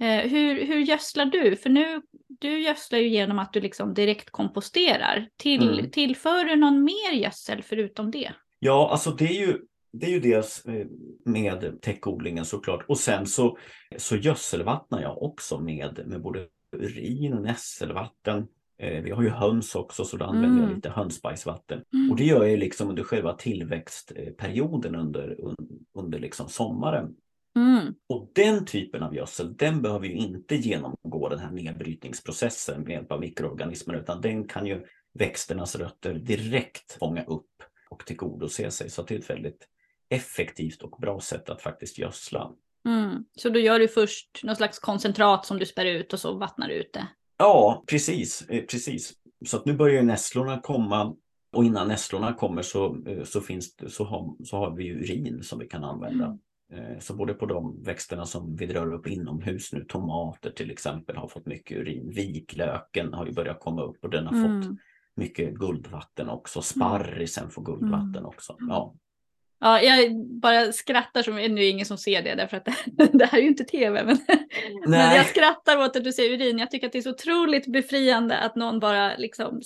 [0.00, 1.56] Eh, hur, hur gödslar du?
[1.56, 2.02] För nu,
[2.40, 5.28] du gödslar ju genom att du liksom direkt komposterar.
[5.36, 5.90] Till, Mm.
[5.90, 8.32] Tillför du någon mer gödsel förutom det?
[8.58, 9.58] Ja, alltså det är ju,
[9.92, 10.86] det är ju dels eh,
[11.24, 12.84] med täckodlingen såklart.
[12.88, 13.58] Och sen så,
[13.96, 16.46] så gödselvattnar jag också med, med både
[16.76, 18.46] urin och nässelvatten.
[18.80, 20.74] Eh, Vi har ju höns också så då använder jag Mm.
[20.76, 21.82] lite hönsbajsvatten.
[21.94, 22.10] Mm.
[22.10, 27.14] Och det gör jag liksom under själva tillväxtperioden under, un- under liksom sommaren.
[27.56, 27.94] Mm.
[28.08, 33.12] Och den typen av gödsel, den behöver ju inte genomgå den här nedbrytningsprocessen med hjälp
[33.12, 37.50] av mikroorganismer, utan den kan ju växternas rötter direkt fånga upp
[37.90, 38.90] och tillgodose sig.
[38.90, 39.68] Så det är ett väldigt
[40.08, 42.52] effektivt och bra sätt att faktiskt gödsla.
[42.86, 43.24] Mm.
[43.36, 46.68] Så då gör du först någon slags koncentrat som du spär ut och så vattnar
[46.68, 47.06] du ut det?
[47.40, 49.12] Ja, precis, eh, precis.
[49.46, 51.16] Så att nu börjar nässlorna komma
[51.52, 55.58] och innan nässlorna kommer så, eh, så, finns så, har, så har vi urin som
[55.58, 56.38] vi kan använda.
[56.72, 61.16] Eh, Så både på de växterna som vi drar upp inomhus nu, tomater till exempel
[61.16, 62.10] har fått mycket urin.
[62.10, 64.78] Vitlöken har ju börjat komma upp och den har fått Mm.
[65.14, 66.62] mycket guldvatten också.
[66.62, 68.24] Sparrisen får guldvatten Mm.
[68.26, 68.56] också.
[68.68, 68.94] Ja.
[69.60, 72.64] Ja, jag bara skrattar, som, nu är det ingen som ser det därför att
[73.12, 74.04] det här är ju inte tv.
[74.04, 74.18] Men,
[74.86, 76.58] men jag skrattar åt att du säger urin.
[76.58, 79.60] Jag tycker att det är så otroligt befriande att någon bara liksom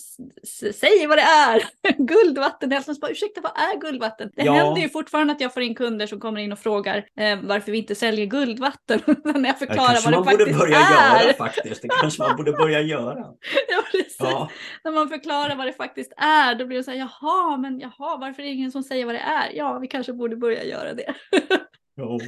[0.74, 1.62] säger vad det är.
[2.06, 4.30] guldvatten, hälften bara ursäkta vad är guldvatten?
[4.36, 4.52] Det Ja.
[4.52, 7.72] händer ju fortfarande att jag får in kunder som kommer in och frågar eh, varför
[7.72, 9.00] vi inte säljer guldvatten.
[9.24, 11.24] När jag Det förklarar kanske vad man det borde faktiskt börja är.
[11.24, 11.82] göra faktiskt.
[11.82, 13.24] Det kanske man borde börja göra.
[13.68, 14.16] Ja, precis.
[14.18, 14.50] Ja.
[14.84, 18.16] När man förklarar vad det faktiskt är, då blir det så här, jaha, men jaha,
[18.16, 19.50] varför är det ingen som säger vad det är?
[19.54, 21.14] Ja, vi kanske borde börja göra det.
[21.96, 22.18] Ja.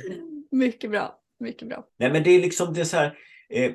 [0.51, 1.87] mycket bra, mycket bra.
[1.99, 3.19] Nej men det är liksom det är så här.
[3.51, 3.73] Eh,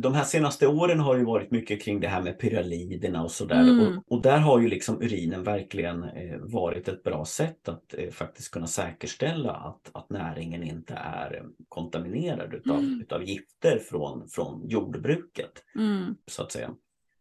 [0.00, 3.60] de här senaste åren har ju varit mycket kring det här med pyraliderna och sådär.
[3.60, 3.80] Mm.
[3.80, 8.10] Och, och där har ju liksom urinen verkligen eh, varit ett bra sätt att eh,
[8.10, 13.00] faktiskt kunna säkerställa att, att näringen inte är eh, kontaminerad utav, Mm.
[13.00, 15.52] utav gifter från, från jordbruket.
[15.76, 16.14] Mm.
[16.26, 16.70] Så att säga.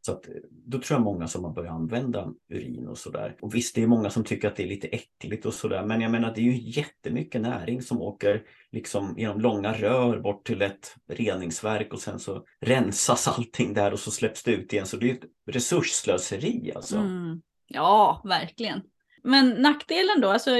[0.01, 3.35] Så att, då tror jag många som har börjat använda urin och sådär.
[3.41, 5.85] Och visst, det är många som tycker att det är lite äckligt och sådär.
[5.85, 10.45] Men jag menar, det är ju jättemycket näring som åker liksom genom långa rör bort
[10.45, 14.85] till ett reningsverk och sen så rensas allting där och så släpps det ut igen.
[14.85, 16.97] Så det är ett resursslöseri alltså.
[16.97, 17.41] Mm.
[17.67, 18.81] Ja, verkligen.
[19.23, 20.51] Men nackdelen då, alltså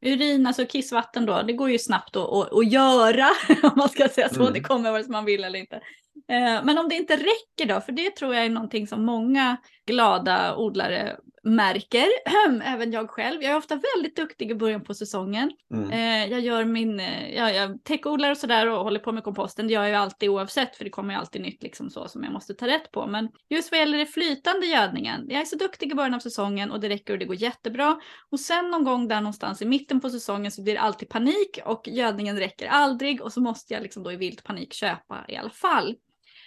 [0.00, 3.28] urin, alltså kissvatten då, det går ju snabbt att, att, göra,
[3.62, 4.40] om man ska säga så.
[4.40, 4.52] Mm.
[4.52, 5.80] Det kommer vare sig man vill eller inte.
[6.28, 9.56] Eh, men om det inte räcker då, för det tror jag är någonting som många
[9.86, 12.06] glada odlare märker,
[12.64, 13.42] även jag själv.
[13.42, 15.50] Jag är ofta väldigt duktig i början på säsongen.
[15.74, 15.90] Mm.
[15.90, 19.66] Eh, jag gör min, eh, ja, jag täckodlar och sådär och håller på med komposten.
[19.66, 22.24] Det gör jag ju alltid oavsett för det kommer ju alltid nytt liksom så som
[22.24, 23.06] jag måste ta rätt på.
[23.06, 26.70] Men just vad gäller det flytande gödningen, jag är så duktig i början av säsongen
[26.70, 28.00] och det räcker och det går jättebra.
[28.30, 31.58] Och sen någon gång där någonstans i mitten på säsongen så blir det alltid panik
[31.64, 35.36] och gödningen räcker aldrig och så måste jag liksom då i vilt panik köpa i
[35.36, 35.96] alla fall.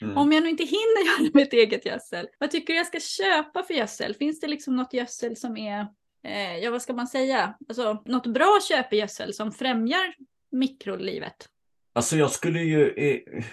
[0.02, 0.18] Mm.
[0.18, 3.64] Om jag nu inte hinner göra mitt eget gödsel, vad tycker du jag ska köpa
[3.64, 4.14] för gödsel?
[4.14, 5.88] Finns det liksom något gödsel som är,
[6.24, 10.16] eh, ja vad ska man säga, alltså något bra köpegödsel som främjar
[10.52, 11.50] mikrolivet?
[11.94, 13.44] Alltså jag skulle ju, eh,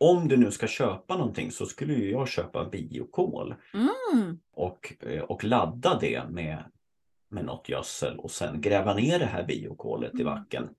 [0.00, 3.54] om du nu ska köpa någonting så skulle ju jag köpa biokol.
[3.74, 4.38] Mm.
[4.54, 6.64] Och, eh, och ladda det med,
[7.28, 10.62] med något gödsel och sen gräva ner det här biokolet i backen.
[10.62, 10.74] Mm.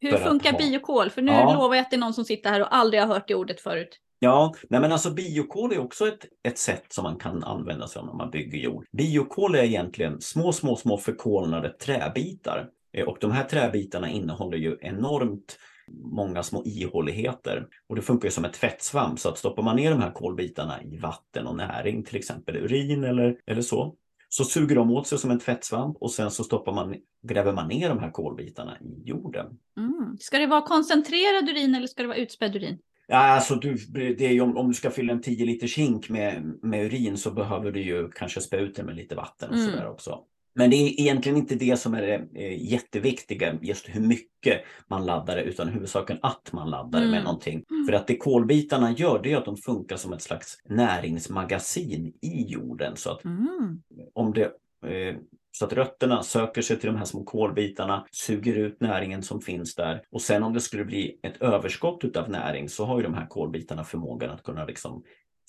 [0.00, 0.58] Hur funkar ha...
[0.58, 1.10] biokol?
[1.10, 1.54] För nu ja.
[1.54, 3.60] lovar jag att det är någon som sitter här och aldrig har hört det ordet
[3.60, 4.00] förut.
[4.22, 8.00] Ja, nej men alltså biokol är också ett, ett sätt som man kan använda sig
[8.00, 8.86] av när man bygger jord.
[8.92, 12.68] Biokol är egentligen små, små, små förkolnade träbitar.
[12.92, 15.58] Eh, och de här träbitarna innehåller ju enormt
[15.92, 17.66] många små ihåligheter.
[17.88, 19.18] Och det funkar ju som ett tvättsvamp.
[19.18, 23.04] så att stoppar man ner de här kolbitarna i vatten och näring, till exempel urin
[23.04, 23.94] eller, eller så,
[24.28, 26.94] så suger de åt sig som en tvättsvamp och sen så stoppar man,
[27.28, 29.46] gräver man ner de här kolbitarna i jorden.
[29.76, 30.16] Mm.
[30.20, 32.78] Ska det vara koncentrerad urin eller ska det vara utspädd urin?
[33.10, 36.08] Ja, alltså du, det är ju om, om du ska fylla en 10 liters hink
[36.08, 39.56] med, med urin så behöver du ju kanske spä ut det med lite vatten och
[39.56, 39.70] mm.
[39.70, 40.18] sådär också.
[40.54, 45.06] Men det är egentligen inte det som är det eh, jätteviktiga, just hur mycket man
[45.06, 47.10] laddar det, utan huvudsaken att man laddar mm.
[47.10, 47.64] med någonting.
[47.70, 47.86] Mm.
[47.86, 52.42] För att det kolbitarna gör, det är att de funkar som ett slags näringsmagasin i
[52.48, 52.96] jorden.
[52.96, 53.82] Så att mm.
[54.14, 54.44] om det
[54.86, 55.16] eh,
[55.52, 59.74] så att rötterna söker sig till de här små kolbitarna, suger ut näringen som finns
[59.74, 60.02] där.
[60.10, 63.26] Och sen om det skulle bli ett överskott utav näring så har ju de här
[63.26, 65.02] kolbitarna förmågan att kunna liksom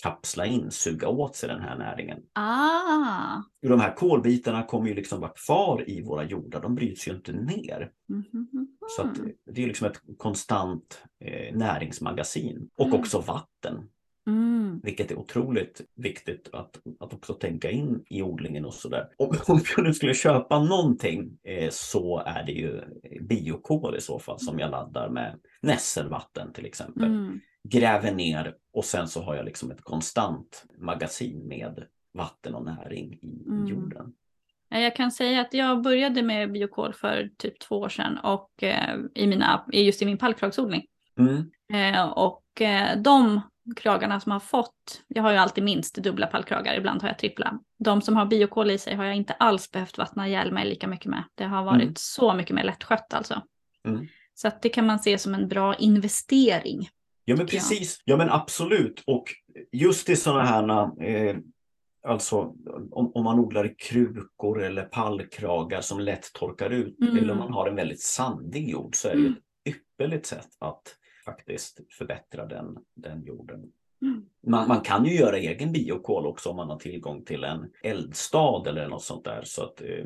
[0.04, 2.20] kapsla in, suga åt sig den här näringen.
[2.34, 3.42] Ah.
[3.62, 7.32] De här kolbitarna kommer ju liksom vara kvar i våra jordar, de bryts ju inte
[7.32, 7.92] ner.
[8.10, 8.68] Mm -hmm.
[8.98, 9.10] Så
[9.52, 13.00] det är liksom ett konstant eh, näringsmagasin och mm.
[13.00, 13.90] också vatten.
[14.72, 14.82] Mm.
[14.84, 19.08] Vilket är otroligt viktigt att, att också tänka in i odlingen och sådär.
[19.18, 22.82] Om, om jag nu skulle köpa någonting eh, så är det ju
[23.22, 27.04] biokol i så fall som jag laddar med nässelvatten till exempel.
[27.04, 27.40] Mm.
[27.64, 33.14] Gräver ner och sen så har jag liksom ett konstant magasin med vatten och näring
[33.14, 33.68] i mm.
[33.68, 34.14] jorden.
[34.70, 39.00] Jag kan säga att jag började med biokol för typ två år sedan och eh,
[39.16, 40.86] i mina, just i min pallkragsodling.
[41.18, 41.52] Mm.
[41.74, 43.42] Eh, och eh, de
[43.76, 47.60] kragarna som har fått, jag har ju alltid minst dubbla pallkragar, ibland har jag trippla.
[47.80, 50.88] De som har biokol i sig har jag inte alls behövt vattna ihjäl mig lika
[50.88, 51.24] mycket med.
[51.36, 51.94] Det har varit mm.
[51.98, 53.42] så mycket mer lättskött alltså.
[53.88, 54.08] Mm.
[54.34, 56.90] Så att det kan man se som en bra investering.
[57.26, 59.04] Ja men precis, ja men absolut.
[59.08, 59.26] Och
[59.72, 61.36] just i sådana här eh,
[62.04, 62.56] Alltså
[62.92, 67.18] om, om, man odlar i krukor eller pallkragar som lätt torkar ut mm.
[67.18, 69.34] eller om man har en väldigt sandig jord så är det mm.
[69.34, 70.96] ett ypperligt sätt att
[71.32, 73.72] faktiskt förbättra den, den jorden.
[74.02, 74.26] Mm.
[74.48, 78.68] Man, man, kan ju göra egen biokol också om man har tillgång till en eldstad
[78.68, 79.42] eller något sånt där.
[79.44, 80.06] Så att, eh,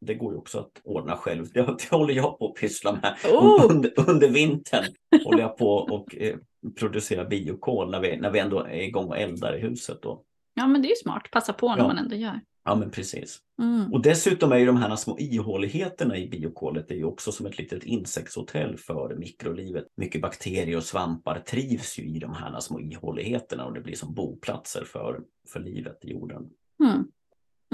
[0.00, 1.46] det går ju också att ordna själv.
[1.52, 3.16] Det, det håller jag på att pyssla med.
[3.32, 3.66] Oh.
[3.70, 4.84] Under, under vintern
[5.24, 6.36] håller jag på och eh,
[6.78, 10.02] producera biokol när vi, när vi ändå är igång och eldar i huset.
[10.02, 10.24] Då.
[10.54, 11.86] Ja men det är ju smart, passa på när ja.
[11.86, 12.40] man ändå gör.
[12.64, 13.38] Ja men precis.
[13.58, 13.92] Mm.
[13.92, 17.58] Och dessutom är ju de här små ihåligheterna i biokolet är ju också som ett
[17.58, 19.86] litet insektshotell för mikrolivet.
[19.94, 24.14] Mycket bakterier och svampar trivs ju i de här små ihåligheterna och det blir som
[24.14, 25.20] boplatser för,
[25.52, 26.50] för livet i jorden.
[26.82, 27.04] Mm.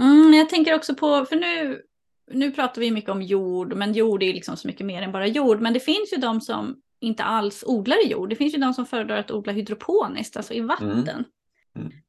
[0.00, 1.82] Mm, jag tänker också på, för nu,
[2.30, 5.26] nu pratar vi mycket om jord, men jord är liksom så mycket mer än bara
[5.26, 5.60] jord.
[5.60, 8.30] Men det finns ju de som inte alls odlar i jord.
[8.30, 11.24] Det finns ju de som föredrar att odla hydroponiskt, alltså i vatten.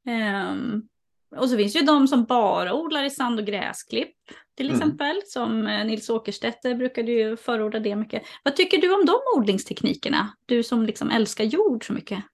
[0.06, 0.88] Um,
[1.36, 4.14] och så finns ju de som bara odlar i sand och gräsklipp
[4.56, 4.80] till mm.
[4.80, 5.20] exempel.
[5.26, 8.22] Som eh, Nils Åkerstedt brukade ju förorda det mycket.
[8.44, 10.32] Vad tycker du om de odlingsteknikerna?
[10.46, 12.24] Du som liksom älskar jord så mycket.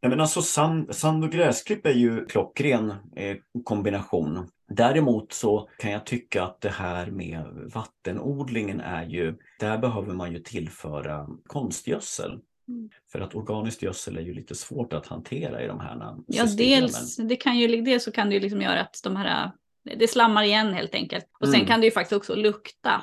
[0.00, 4.48] Ja, men alltså sand, sand och gräsklipp är ju klockren eh, kombination.
[4.68, 10.32] Däremot så kan jag tycka att det här med vattenodlingen är ju, där behöver man
[10.32, 12.40] ju tillföra konstgödsel.
[12.68, 12.90] Mm.
[13.12, 16.80] För att organiskt gödsel är ju lite svårt att hantera i de här Ja, systemen.
[16.80, 19.50] dels, det kan ju, dels så kan det ju liksom göra att de här,
[19.96, 21.26] det slammar igen helt enkelt.
[21.40, 21.66] Och sen Mm.
[21.66, 23.02] kan det ju faktiskt också lukta,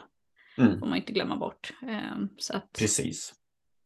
[0.57, 0.79] Mm.
[0.79, 1.73] får man inte glömma bort.
[1.87, 3.33] Ehm, Så att, Precis.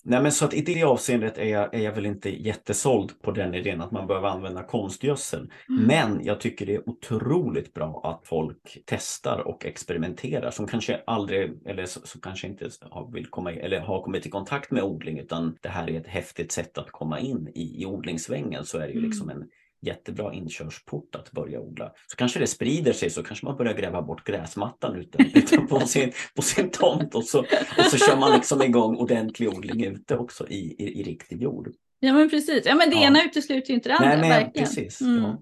[0.09, 3.31] Nej, men så att i det avseendet är jag, är jag väl inte jättesåld på
[3.31, 5.51] den idén att man behöver använda konstgödsel.
[5.69, 5.83] Mm.
[5.83, 11.51] Men jag tycker det är otroligt bra att folk testar och experimenterar som kanske aldrig
[11.65, 15.57] eller som kanske inte har, vill komma, eller har kommit i kontakt med odling utan
[15.61, 18.93] det här är ett häftigt sätt att komma in i, i odlingssvängen så är det
[18.93, 19.09] ju Mm.
[19.09, 19.43] liksom en
[19.87, 21.91] jättebra inkörsport att börja odla.
[22.07, 25.79] Så kanske det sprider sig så kanske man börjar gräva bort gräsmattan ute, ute på,
[25.79, 27.39] sin, på sin tomt och så,
[27.77, 31.69] och så kör man liksom igång ordentlig odling ute också i, i, i riktig jord.
[31.99, 33.03] ja men precis, ja men det Ja.
[33.07, 34.09] ena utesluter ju inte det andra.
[34.09, 34.67] Nej, men verkligen.
[34.67, 35.01] precis.
[35.01, 35.23] Mm.
[35.23, 35.37] Ja.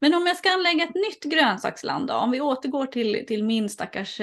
[0.00, 3.68] Men om jag ska anlägga ett nytt grönsaksland då, om vi återgår till, till min
[3.68, 4.20] stackars,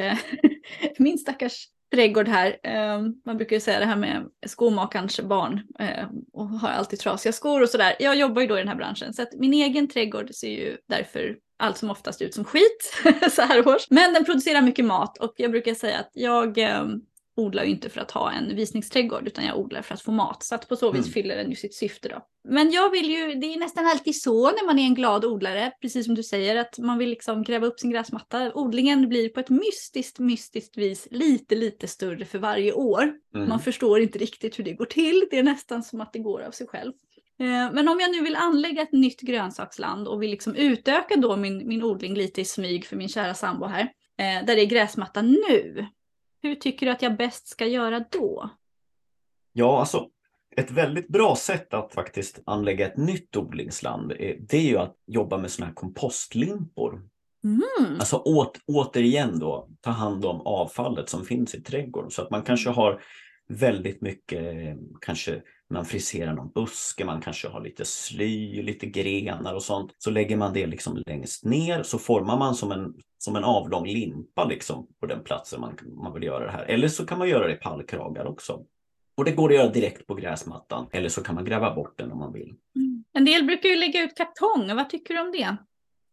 [0.98, 2.58] min stackars trädgård här.
[2.64, 7.34] Ehm, man brukar ju säga det här med skomakarens barn ehm, och har alltid trasiga
[7.34, 7.96] skor och sådär.
[8.00, 10.78] Jag jobbar ju då i den här branschen så att min egen trädgård ser ju
[10.90, 12.94] därför allt som oftast ut som skit
[13.32, 13.90] så här års.
[13.90, 17.02] Men den producerar mycket mat och jag brukar säga att jag ehm,
[17.38, 20.44] odlar ju inte för att ha en visningsträdgård utan jag odlar för att få mat.
[20.44, 21.12] Så att på så vis Mm.
[21.14, 22.22] fyller den ju sitt syfte då.
[22.50, 25.72] Men jag vill ju, det är nästan alltid så när man är en glad odlare,
[25.82, 28.52] precis som du säger, att man vill liksom gräva upp sin gräsmatta.
[28.54, 33.14] Odlingen blir på ett mystiskt, mystiskt vis lite, lite större för varje år.
[33.36, 33.50] Mm.
[33.50, 35.28] Man förstår inte riktigt hur det går till.
[35.32, 36.94] Det är nästan som att det går av sig själv.
[37.40, 41.36] Eh, Men om jag nu vill anlägga ett nytt grönsaksland och vill liksom utöka då
[41.38, 43.82] min, min odling lite i smyg för min kära sambo här,
[44.20, 45.86] eh, där det är gräsmatta nu.
[46.42, 48.50] Hur tycker du att jag bäst ska göra då?
[49.54, 50.10] Ja, alltså
[50.58, 54.08] ett väldigt bra sätt att faktiskt anlägga ett nytt odlingsland,
[54.40, 57.10] det är ju att jobba med sådana här kompostlimpor.
[57.44, 57.96] Mm.
[58.00, 62.12] Alltså åt, återigen då, ta hand om avfallet som finns i trädgården.
[62.12, 63.02] Så att man kanske har
[63.48, 69.64] väldigt mycket, kanske man friserar någon buske, man kanske har lite sly, lite grenar och
[69.64, 69.96] sånt.
[69.98, 73.88] Så lägger man det liksom längst ner så formar man som en, som en avlång
[73.88, 76.66] limpa liksom på den platsen man, man vill göra det här.
[76.66, 78.66] Eller så kan man göra det i pallkragar också.
[79.18, 80.88] Och det går att göra direkt på gräsmattan.
[80.92, 82.54] Eller så kan man gräva bort den om man vill.
[82.76, 83.04] Mm.
[83.14, 85.58] En del brukar ju lägga ut kartong, vad tycker du om det?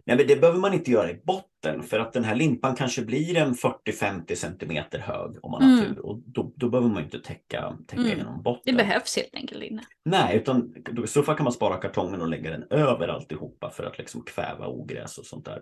[0.07, 3.03] Nej, men det behöver man inte göra i botten för att den här limpan kanske
[3.05, 5.95] blir en 40-50 centimeter hög om man har Mm.
[5.95, 8.13] tur och då, då behöver man inte täcka, täcka Mm.
[8.13, 8.77] igenom Det botten.
[8.77, 9.83] behövs helt enkelt inne.
[10.05, 10.75] Nej, utan
[11.05, 14.23] i så fall kan man spara kartongen och lägga den över alltihopa för att liksom
[14.23, 15.61] kväva ogräs och sånt där.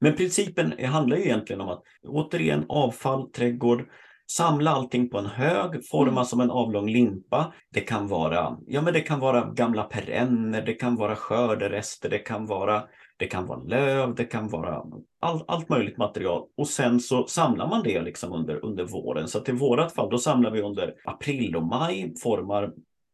[0.00, 3.84] Men principen handlar ju egentligen om att återigen avfall, trädgård,
[4.30, 6.24] samla allting på en hög, forma Mm.
[6.24, 7.52] som en avlång limpa.
[7.72, 12.18] Det kan vara, ja men det kan vara gamla perenner, det kan vara skörderester, det
[12.18, 12.84] kan vara
[13.16, 14.84] det kan vara löv, det kan vara
[15.20, 16.46] all, allt möjligt material.
[16.56, 19.28] Och sen så samlar man det liksom under, under våren.
[19.28, 22.72] Så i vårat fall, då samlar vi under april och maj, formar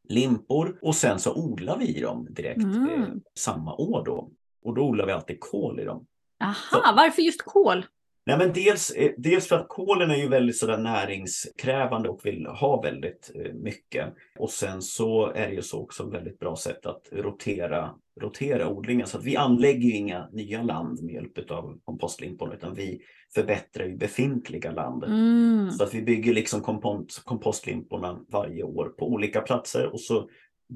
[0.08, 3.02] limpor och sen så odlar vi dem direkt Mm.
[3.02, 4.30] eh, samma år då.
[4.64, 6.06] Och då odlar vi alltid kål i dem.
[6.44, 7.84] Aha, varför just kål?
[8.26, 12.46] Nej, men dels, eh, dels för att kålen är ju väldigt sådär näringskrävande och vill
[12.46, 14.14] ha väldigt eh, mycket.
[14.38, 18.68] Och sen så är det ju så också ett väldigt bra sätt att rotera, rotera
[18.68, 19.06] odlingen.
[19.06, 23.00] Så att vi anlägger ju inga nya land med hjälp av kompostlimporna utan vi
[23.34, 25.04] förbättrar ju befintliga land.
[25.04, 25.70] Mm.
[25.70, 30.28] Så att vi bygger liksom kompost, kompostlimporna varje år på olika platser och så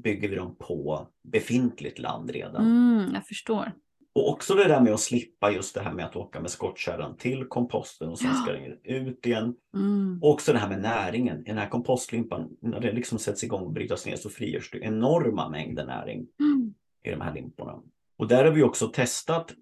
[0.03, 2.65] bygger vi dem på befintligt land redan.
[2.65, 3.71] Mm, jag förstår.
[4.17, 7.17] Och också det där med att slippa just det här med att åka med skottkärran
[7.17, 9.55] till komposten och sen ska den ut igen.
[9.75, 10.19] Mm.
[10.21, 11.39] Och också det här med näringen.
[11.39, 14.79] I den här kompostlimpan, när det liksom sätts igång och brytas ner så frigörs det
[14.79, 16.73] enorma mängder näring Mm.
[17.03, 17.81] i de här limporna.
[18.17, 19.53] Och där har vi också testat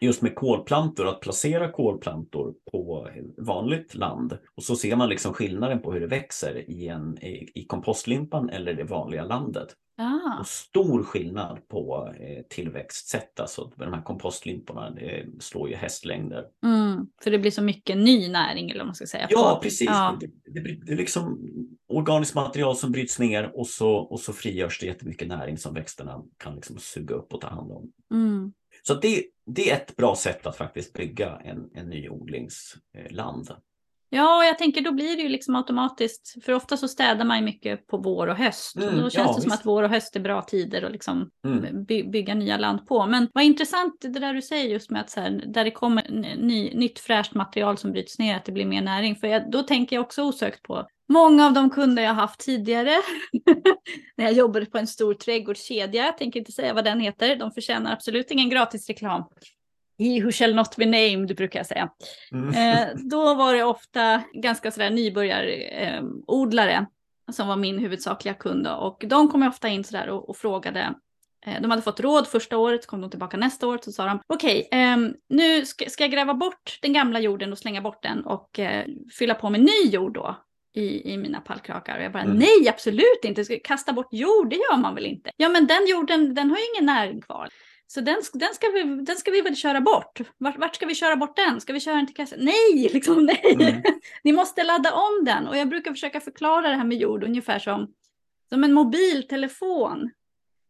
[0.00, 4.38] just med kolplantor, att placera kolplantor på vanligt land.
[4.54, 8.50] Och så ser man liksom skillnaden på hur det växer i, en, i, i kompostlimpan
[8.50, 9.68] eller det vanliga landet.
[9.96, 10.40] Ah.
[10.40, 13.40] Och stor skillnad på eh, tillväxtsätt.
[13.40, 16.44] Alltså de här kompostlimporna det slår ju hästlängder.
[16.64, 17.06] Mm.
[17.22, 19.26] För det blir så mycket ny näring eller vad man ska säga.
[19.30, 19.88] Ja, på- precis.
[19.88, 20.18] Ja.
[20.20, 20.26] Det,
[20.60, 21.50] det, det är liksom
[21.88, 26.22] organiskt material som bryts ner och så, och så frigörs det jättemycket näring som växterna
[26.36, 27.92] kan liksom suga upp och ta hand om.
[28.12, 28.52] Mm.
[28.82, 33.48] Så det, det är ett bra sätt att faktiskt bygga en, en ny odlingsland.
[34.12, 37.38] Ja, och jag tänker då blir det ju liksom automatiskt, för ofta så städar man
[37.38, 38.76] ju mycket på vår och höst.
[38.76, 39.60] och Mm, då känns ja, det som visst.
[39.60, 41.84] att vår och höst är bra tider att liksom Mm.
[41.84, 43.06] by bygga nya land på.
[43.06, 46.08] Men vad intressant det där du säger just med att så här, där det kommer
[46.36, 49.16] ny, nytt fräscht material som bryts ner, att det blir mer näring.
[49.16, 52.92] För jag, då tänker jag också osökt på många av de kunder jag haft tidigare.
[54.16, 57.52] när jag jobbade på en stor trädgårdskedja, jag tänker inte säga vad den heter, de
[57.52, 59.24] förtjänar absolut ingen gratisreklam.
[59.98, 61.90] He who shall not be named brukar jag säga.
[62.32, 62.48] Mm.
[62.48, 66.72] Eh, då var det ofta ganska sådär nybörjarodlare.
[66.72, 66.84] Eh,
[67.32, 68.64] som var min huvudsakliga kund.
[68.64, 68.70] Då.
[68.70, 70.94] Och de kom ofta in sådär och, och frågade
[71.46, 74.20] eh, de hade fått råd första året, kom de tillbaka nästa år, så sa de
[74.26, 78.02] okej, okay, um, nu ska, ska, jag gräva bort den gamla jorden och slänga bort
[78.02, 80.36] den och uh, fylla på med ny jord då
[80.74, 81.98] i, i mina pallkrakar.
[81.98, 82.36] Och jag bara, mm.
[82.36, 85.30] nej absolut inte, ska kasta bort jord, det gör man väl inte.
[85.36, 87.48] Ja men den jorden, den har ju ingen näring kvar.
[87.86, 90.20] Så den, den, ska vi, den ska vi väl köra bort.
[90.38, 91.60] Vart, vart ska vi köra bort den?
[91.60, 92.38] Ska vi köra den till kassan?
[92.42, 93.56] Nej, liksom nej.
[93.60, 93.82] Mm.
[94.24, 95.48] Ni måste ladda om den.
[95.48, 97.92] Och jag brukar försöka förklara det här med jord ungefär som,
[98.48, 100.10] som en mobiltelefon.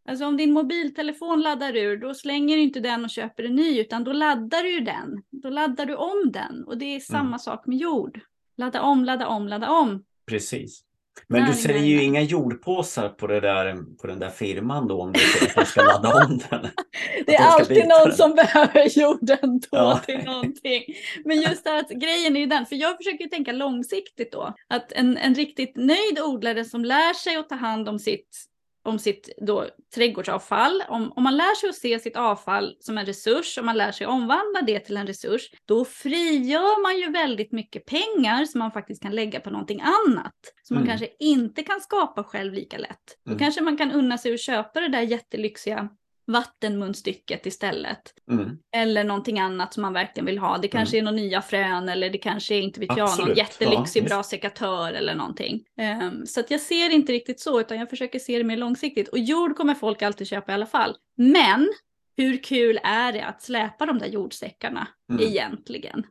[0.09, 3.80] Alltså om din mobiltelefon laddar ur, då slänger du inte den och köper en ny,
[3.80, 5.22] utan då laddar du den.
[5.30, 6.64] Då laddar du om den.
[6.64, 7.38] Och det är samma mm.
[7.38, 8.20] sak med jord.
[8.61, 10.04] Ladda om, ladda om, ladda om.
[10.26, 10.80] Precis.
[11.28, 15.02] Men nej, du säljer ju inga jordpåsar på, det där, på den där firman då
[15.02, 16.68] om du ska ladda om den.
[17.26, 20.00] det är alltid någon som behöver jorden då ja.
[20.06, 20.82] till någonting.
[21.24, 24.54] Men just att grejen är ju den, för jag försöker tänka långsiktigt då.
[24.68, 28.49] Att en, en riktigt nöjd odlare som lär sig att ta hand om sitt
[28.82, 30.82] om sitt då, trädgårdsavfall.
[30.88, 33.92] Om, om man lär sig att se sitt avfall som en resurs, om man lär
[33.92, 38.72] sig omvandla det till en resurs, då frigör man ju väldigt mycket pengar som man
[38.72, 40.34] faktiskt kan lägga på någonting annat.
[40.62, 40.86] Som mm.
[40.86, 43.18] man kanske inte kan skapa själv lika lätt.
[43.24, 43.38] Då mm.
[43.38, 45.88] kanske man kan unna sig att köpa det där jättelyxiga
[46.32, 48.14] vattenmunstycket istället.
[48.30, 48.58] Mm.
[48.76, 50.58] Eller någonting annat som man verkligen vill ha.
[50.58, 51.06] Det kanske mm.
[51.06, 54.08] är några nya frön eller det kanske är, inte vet jag, någon jättelyxig ja.
[54.08, 55.64] bra sekatör eller någonting.
[56.02, 59.08] Um, så att jag ser inte riktigt så, utan jag försöker se det mer långsiktigt.
[59.08, 60.96] Och jord kommer folk alltid köpa i alla fall.
[61.16, 61.68] Men
[62.16, 65.22] hur kul är det att släpa de där jordsäckarna mm.
[65.22, 66.06] egentligen?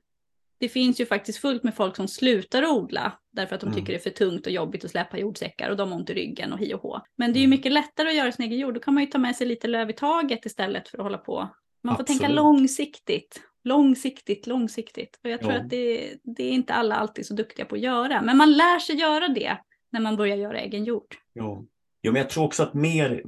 [0.59, 3.79] Det finns ju faktiskt fullt med folk som slutar odla därför att de mm.
[3.79, 6.13] tycker det är för tungt och jobbigt att släppa jordsäckar och de har ont i
[6.13, 7.01] ryggen och hi och hå.
[7.15, 7.57] Men det är ju mm.
[7.57, 8.73] mycket lättare att göra sin egen jord.
[8.73, 11.17] Då kan man ju ta med sig lite löv i taget istället för att hålla
[11.17, 11.49] på.
[11.83, 12.21] Man får Absolut.
[12.21, 13.41] tänka långsiktigt.
[13.63, 15.19] Långsiktigt, långsiktigt.
[15.23, 15.59] Och jag tror ja.
[15.59, 18.21] att det, det är inte alla alltid så duktiga på att göra.
[18.21, 19.57] Men man lär sig göra det
[19.89, 21.15] när man börjar göra egen jord.
[21.33, 21.65] Ja,
[22.01, 23.23] ja men jag tror också att mer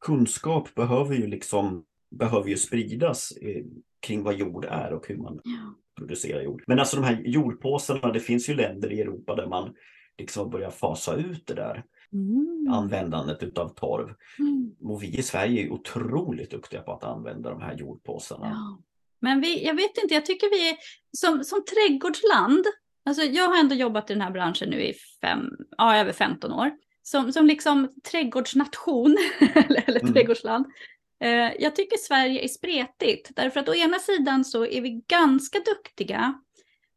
[0.00, 3.64] kunskap behöver ju liksom behöver ju spridas eh,
[4.00, 6.64] kring vad jord är och hur man ja producera jord.
[6.66, 9.74] Men alltså de här jordpåsarna, det finns ju länder i Europa där man
[10.18, 12.68] liksom börjar fasa ut det där mm.
[12.72, 14.14] användandet utav torv.
[14.38, 14.74] Mm.
[14.80, 18.46] Och vi i Sverige är otroligt duktiga på att använda de här jordpåsarna.
[18.46, 18.82] Ja.
[19.20, 20.76] Men vi, jag vet inte, jag tycker vi är
[21.18, 22.64] som, som trädgårdsland,
[23.04, 26.52] alltså jag har ändå jobbat i den här branschen nu i fem, ja, över 15
[26.52, 26.70] år.
[27.02, 29.16] Som, som liksom trädgårdsnation,
[29.54, 30.12] eller, eller mm.
[30.12, 30.66] trädgårdsland,
[31.58, 36.40] jag tycker Sverige är spretigt, därför att å ena sidan så är vi ganska duktiga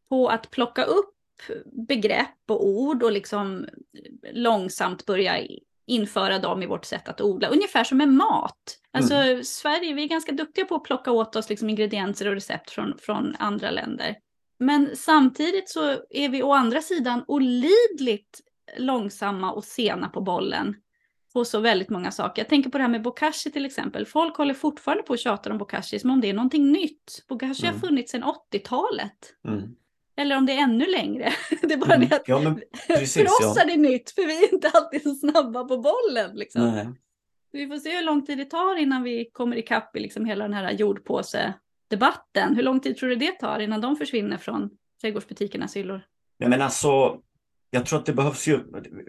[0.10, 1.16] på att plocka upp
[1.88, 3.68] begrepp och ord och liksom
[4.34, 5.48] långsamt börja
[5.86, 8.80] införa dem i vårt sätt att odla, ungefär som med mat.
[8.92, 9.44] Alltså mm.
[9.44, 12.98] Sverige, vi är ganska duktiga på att plocka åt oss liksom ingredienser och recept från,
[12.98, 14.16] från andra länder.
[14.60, 18.42] Men samtidigt så är vi å andra sidan olidligt
[18.78, 20.76] långsamma och sena på bollen
[21.34, 22.42] på så väldigt många saker.
[22.42, 24.06] Jag tänker på det här med bokashi till exempel.
[24.06, 27.26] Folk håller fortfarande på och tjatar om bokashi som om det är någonting nytt.
[27.28, 27.74] Bokashi mm.
[27.74, 29.36] har funnits sedan 80-talet.
[29.48, 29.76] Mm.
[30.18, 31.34] Eller om det är ännu längre.
[31.62, 32.10] Det är bara mm.
[32.10, 32.56] det att ja,
[32.88, 33.62] precis, för oss ja.
[33.62, 36.36] är det nytt, för vi är inte alltid så snabba på bollen.
[36.36, 36.96] Liksom.
[37.52, 40.44] Vi får se hur lång tid det tar innan vi kommer ikapp i liksom hela
[40.44, 42.56] den här jordpåse-debatten.
[42.56, 44.70] Hur lång tid tror du det tar innan de försvinner från
[45.02, 46.02] trädgårdsbutikernas hyllor?
[46.38, 47.22] Ja, men alltså,
[47.72, 48.60] jag tror att det behövs ju,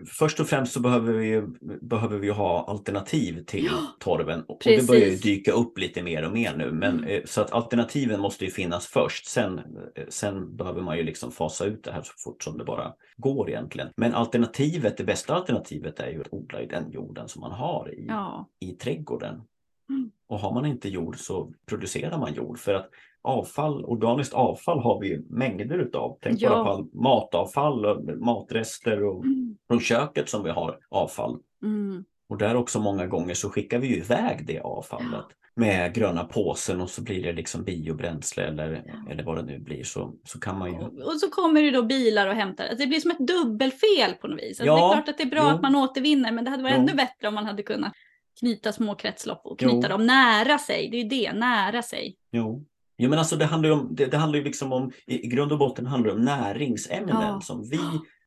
[0.06, 1.42] först och främst så behöver vi,
[1.80, 4.42] behöver vi ha alternativ till ja, torven.
[4.42, 4.80] Och precis.
[4.80, 6.72] det börjar ju dyka upp lite mer och mer nu.
[6.72, 7.04] Men, mm.
[7.04, 9.26] Eh, så att alternativen måste ju finnas först.
[9.26, 12.64] Sen, eh, sen behöver man ju liksom fasa ut det här så fort som det
[12.64, 13.88] bara går egentligen.
[13.96, 17.94] Men alternativet, det bästa alternativet är ju att odla i den jorden som man har
[17.94, 18.48] i, ja.
[18.60, 19.42] i trädgården.
[19.88, 20.10] Mm.
[20.26, 22.58] Och har man inte jord så producerar man jord.
[22.58, 22.90] För att
[23.22, 26.18] avfall, organiskt avfall har vi mängder utav.
[26.22, 26.64] Tänk ja.
[26.64, 29.56] på matavfall, och matrester och mm.
[29.68, 31.38] från köket som vi har avfall.
[31.62, 32.04] Mm.
[32.28, 36.80] Och där också många gånger så skickar vi ju iväg det avfallet med gröna påsen
[36.80, 39.12] och så blir det liksom biobränsle eller, ja.
[39.12, 40.78] eller vad det nu blir så, så kan man ju.
[40.78, 42.64] Och så kommer det då bilar och hämtar.
[42.64, 44.60] Alltså det blir som ett dubbelfel på något vis.
[44.60, 44.74] Alltså ja.
[44.74, 45.48] Det är klart att det är bra jo.
[45.48, 46.82] att man återvinner men det hade varit jo.
[46.82, 47.92] ännu bättre om man hade kunnat
[48.40, 49.88] knyta små kretslopp och knyta jo.
[49.88, 50.88] dem nära sig.
[50.90, 52.16] Det är ju det, nära sig.
[52.30, 52.64] Jo.
[53.00, 55.28] Jo, men alltså det handlar ju om, det, det handlar ju liksom om, i, i
[55.28, 57.40] grund och botten handlar det om näringsämnen ja.
[57.40, 57.80] som vi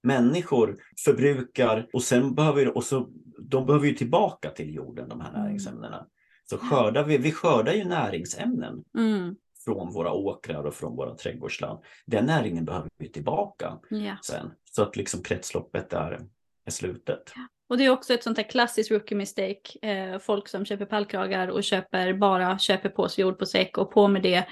[0.04, 3.10] människor förbrukar och sen behöver, och så,
[3.40, 5.42] de behöver ju tillbaka till jorden, de här mm.
[5.42, 6.08] näringsämnena.
[6.50, 9.36] Så skördar vi, vi skördar ju näringsämnen mm.
[9.66, 11.80] från våra åkrar och från våra trädgårdsland.
[12.06, 14.18] Den näringen behöver vi tillbaka ja.
[14.22, 14.52] sen.
[14.72, 16.20] Så att liksom kretsloppet är,
[16.66, 17.34] är slutet.
[17.70, 19.80] Och det är också ett sånt här klassiskt rookie mistake.
[19.82, 23.92] Eh, folk som köper pallkragar och köper bara köper på sig jord på säck och
[23.92, 24.46] på med det.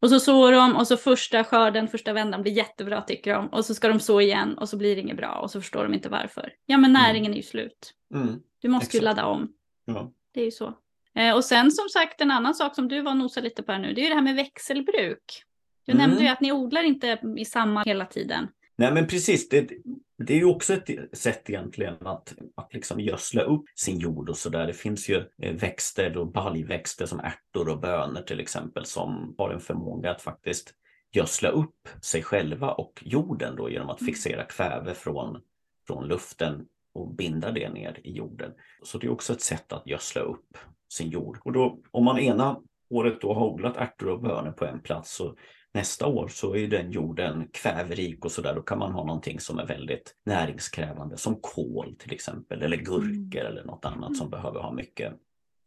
[0.00, 3.46] Och så sår de och så första skörden, första vändan blir jättebra tycker de.
[3.48, 5.82] Och så ska de så igen och så blir det inget bra och så förstår
[5.82, 6.52] de inte varför.
[6.66, 7.92] Ja men näringen är ju slut.
[8.14, 8.40] Mm.
[8.62, 9.04] Du måste ju Exakt.
[9.16, 9.52] ladda om.
[9.84, 10.12] Ja.
[10.34, 10.74] Det är ju så.
[11.14, 13.72] Eh, och sen som sagt en annan sak som du var och nosade lite på
[13.72, 15.42] här nu, det är ju det här med växelbruk.
[15.86, 16.02] Du Mm.
[16.08, 18.48] nämnde ju att ni odlar inte i samma hela tiden.
[18.76, 19.70] Nej men precis, det,
[20.18, 24.36] det är ju också ett sätt egentligen att, att liksom gödsla upp sin jord och
[24.36, 24.66] sådär.
[24.66, 29.50] Det finns ju eh, växter och baljväxter som ärtor och bönor till exempel som har
[29.50, 30.74] en förmåga att faktiskt
[31.12, 35.40] gödsla upp sig själva och jorden då genom att fixera kväve från,
[35.86, 38.52] från luften och binda det ner i jorden.
[38.82, 40.58] Så det är också ett sätt att gödsla upp
[40.92, 41.38] sin jord.
[41.44, 42.60] Och då om man ena
[42.90, 45.36] året då har odlat ärtor och bönor på en plats så
[45.74, 48.54] nästa år så är den jorden kväverik och sådär.
[48.54, 53.40] Då kan man ha någonting som är väldigt näringskrävande som kål till exempel eller gurkor
[53.40, 55.12] eller något annat som behöver ha mycket,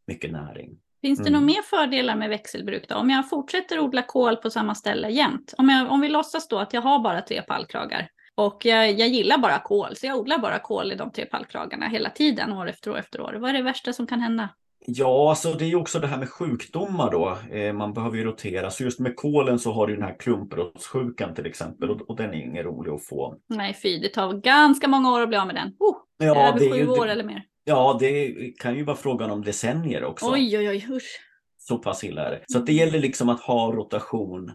[0.07, 0.77] mycket näring.
[1.01, 1.33] Finns det Mm.
[1.33, 2.95] några mer fördelar med växelbruk då?
[2.95, 5.53] Om jag fortsätter odla kål på samma ställe jämt.
[5.57, 8.09] Om, jag, om vi låtsas då att jag har bara tre pallkragar.
[8.35, 11.87] Och jag, jag gillar bara kål, så jag odlar bara kål i de tre pallkragarna
[11.87, 13.33] hela tiden, år efter år efter år.
[13.33, 14.49] Vad är det värsta som kan hända?
[14.85, 17.37] Ja, alltså det är också det här med sjukdomar då.
[17.55, 18.71] Eh, man behöver ju rotera.
[18.71, 22.29] Så just med kålen så har du den här klumpråttsjukan till exempel och, och den
[22.29, 23.37] är ingen rolig att få.
[23.47, 25.73] Nej fy, det tar ganska många år att bli av med den.
[25.79, 27.43] Oh, Ja, över det är sju ju, år eller mer.
[27.63, 30.31] ja, det kan ju vara frågan om decennier också.
[30.31, 31.19] Oj, oj, oj, usch.
[31.57, 32.43] Så pass illa är det.
[32.47, 34.51] Så det gäller liksom att ha rotation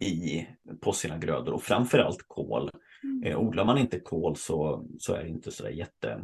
[0.00, 0.46] i,
[0.80, 2.70] på sina grödor och framförallt kål.
[3.02, 3.22] Mm.
[3.22, 6.20] Eh, odlar man inte kål så, så är det inte så jätte,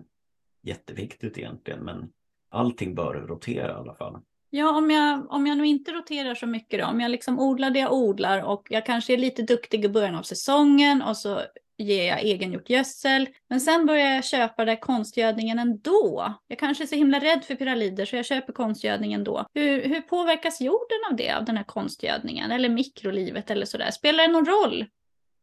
[0.63, 1.81] jätteviktigt egentligen.
[1.85, 2.09] Men
[2.55, 4.19] allting bör rotera i alla fall.
[4.51, 7.71] Ja, om jag, om jag nu inte roterar så mycket då, om jag liksom odlar
[7.71, 11.41] det jag odlar och jag kanske är lite duktig i början av säsongen och så
[11.77, 13.29] ger jag egengjort gödsel.
[13.49, 16.35] Men sen börjar jag köpa där konstgödningen ändå.
[16.47, 19.47] Jag kanske är så himla rädd för pyralider så jag köper konstgödningen ändå.
[19.55, 22.51] Hur, hur påverkas jorden av det, av den här konstgödningen?
[22.51, 23.91] Eller mikrolivet eller sådär?
[23.91, 24.85] Spelar det någon roll?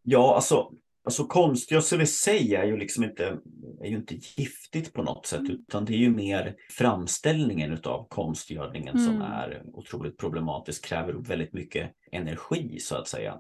[0.04, 0.72] Ja, alltså,
[1.04, 3.38] alltså konstgödsel i sig är ju liksom inte,
[3.82, 9.00] är ju inte giftigt på något sätt utan det är ju mer framställningen utav konstgödningen
[9.00, 9.22] som Mm.
[9.22, 13.40] är otroligt problematisk, kräver upp väldigt mycket energi så att säga.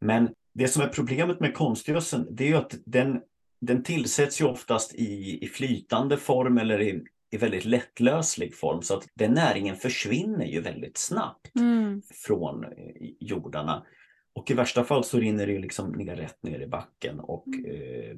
[0.00, 3.20] Men det som är problemet med konstgödseln det är ju att den,
[3.60, 8.94] den tillsätts ju oftast i, i flytande form eller i, i väldigt lättlöslig form så
[8.94, 12.02] att den näringen försvinner ju väldigt snabbt Mm.
[12.26, 12.64] från
[13.20, 13.82] jordarna.
[14.36, 17.46] Och i värsta fall så rinner det ju liksom ner rätt ner i backen och
[17.66, 18.16] eh,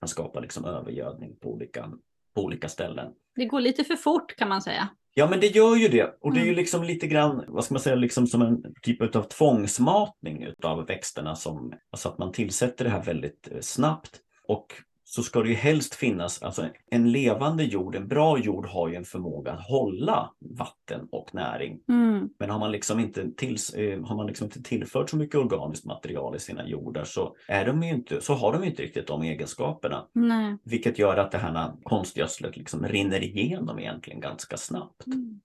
[0.00, 1.92] kan skapa liksom övergödning på olika,
[2.34, 3.12] på olika ställen.
[3.34, 4.88] Det går lite för fort kan man säga.
[5.14, 6.56] Ja men det gör ju det och det är ju Mm.
[6.56, 11.36] liksom lite grann, vad ska man säga, liksom som en typ av tvångsmatning utav växterna
[11.36, 14.66] som, alltså att man tillsätter det här väldigt eh, snabbt och
[15.10, 18.94] så ska det ju helst finnas, alltså en levande jord, en bra jord har ju
[18.94, 21.80] en förmåga att hålla vatten och näring.
[21.88, 22.28] Mm.
[22.38, 25.84] Men har man liksom inte, tills, eh, har man liksom inte tillfört så mycket organiskt
[25.84, 29.22] material i sina jordar så, är de inte, så har de ju inte riktigt de
[29.22, 30.06] egenskaperna.
[30.12, 30.56] Nej.
[30.64, 35.06] Vilket gör att det här konstgödslet liksom rinner igenom egentligen ganska snabbt.
[35.06, 35.40] Mm.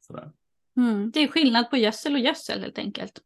[0.78, 1.12] Mm.
[1.12, 3.20] Det är skillnad på gödsel och gödsel helt enkelt.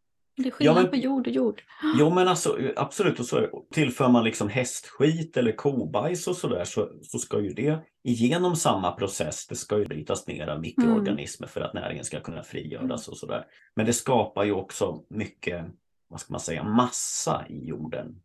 [0.43, 1.61] Det är skillnad men- på jord och jord.
[1.99, 6.89] Jo men alltså absolut, och så tillför man liksom hästskit eller kobajs och sådär så,
[7.01, 9.47] så ska ju det igenom samma process.
[9.47, 13.45] Det ska ju brytas ner av mikroorganismer för att näringen ska kunna frigöras och sådär.
[13.75, 15.65] Men det skapar ju också mycket,
[16.07, 18.21] vad ska man säga, massa i jorden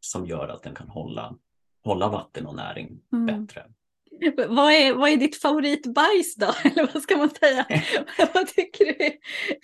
[0.00, 1.34] som gör att den kan hålla,
[1.84, 3.26] hålla vatten och näring Mm.
[3.46, 3.64] bättre.
[4.48, 6.46] Vad är, vad är ditt favoritbajs då?
[6.70, 7.66] Eller vad ska man säga?
[8.34, 8.90] vad tycker du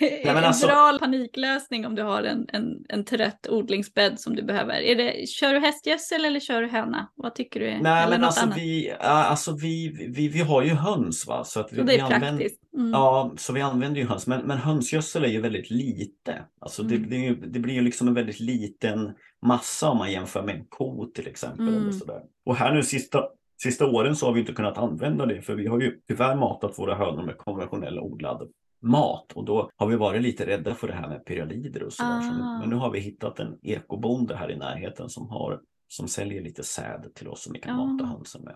[0.07, 4.37] är, är en alltså- bra paniklösning om du har en, en, en trött odlingsbädd som
[4.37, 4.75] du behöver?
[4.75, 7.09] Är det, kör du hästgödsel eller kör du höna?
[7.15, 7.67] Vad tycker du?
[7.69, 8.59] Är, Nej men alltså annat?
[8.59, 11.45] vi, alltså vi, vi, vi har ju höns va.
[11.45, 12.61] Så, att vi, Så det vi är använder- praktiskt.
[12.77, 12.91] Mm.
[12.91, 14.27] Ja, så vi använder ju höns.
[14.27, 16.43] Men, men hönsgödsel är ju väldigt lite.
[16.61, 17.11] Alltså det, Mm.
[17.11, 19.13] det, ju, det blir ju liksom en väldigt liten
[19.47, 21.69] massa om man jämför med en ko till exempel.
[21.69, 21.81] Mm.
[21.83, 22.21] Eller sådär.
[22.47, 23.23] Och här nu sista,
[23.63, 26.79] sista åren så har vi inte kunnat använda det för vi har ju tyvärr matat
[26.79, 28.49] våra hönor med konventionell odlad
[28.83, 32.11] mat och då har vi varit lite rädda för det här med pyralider och sådär.
[32.43, 32.59] Ah.
[32.61, 36.63] men nu har vi hittat en ekobonde här i närheten som har som säljer lite
[36.65, 37.85] säd till oss som vi kan Ah.
[37.87, 38.55] mata hönsen med.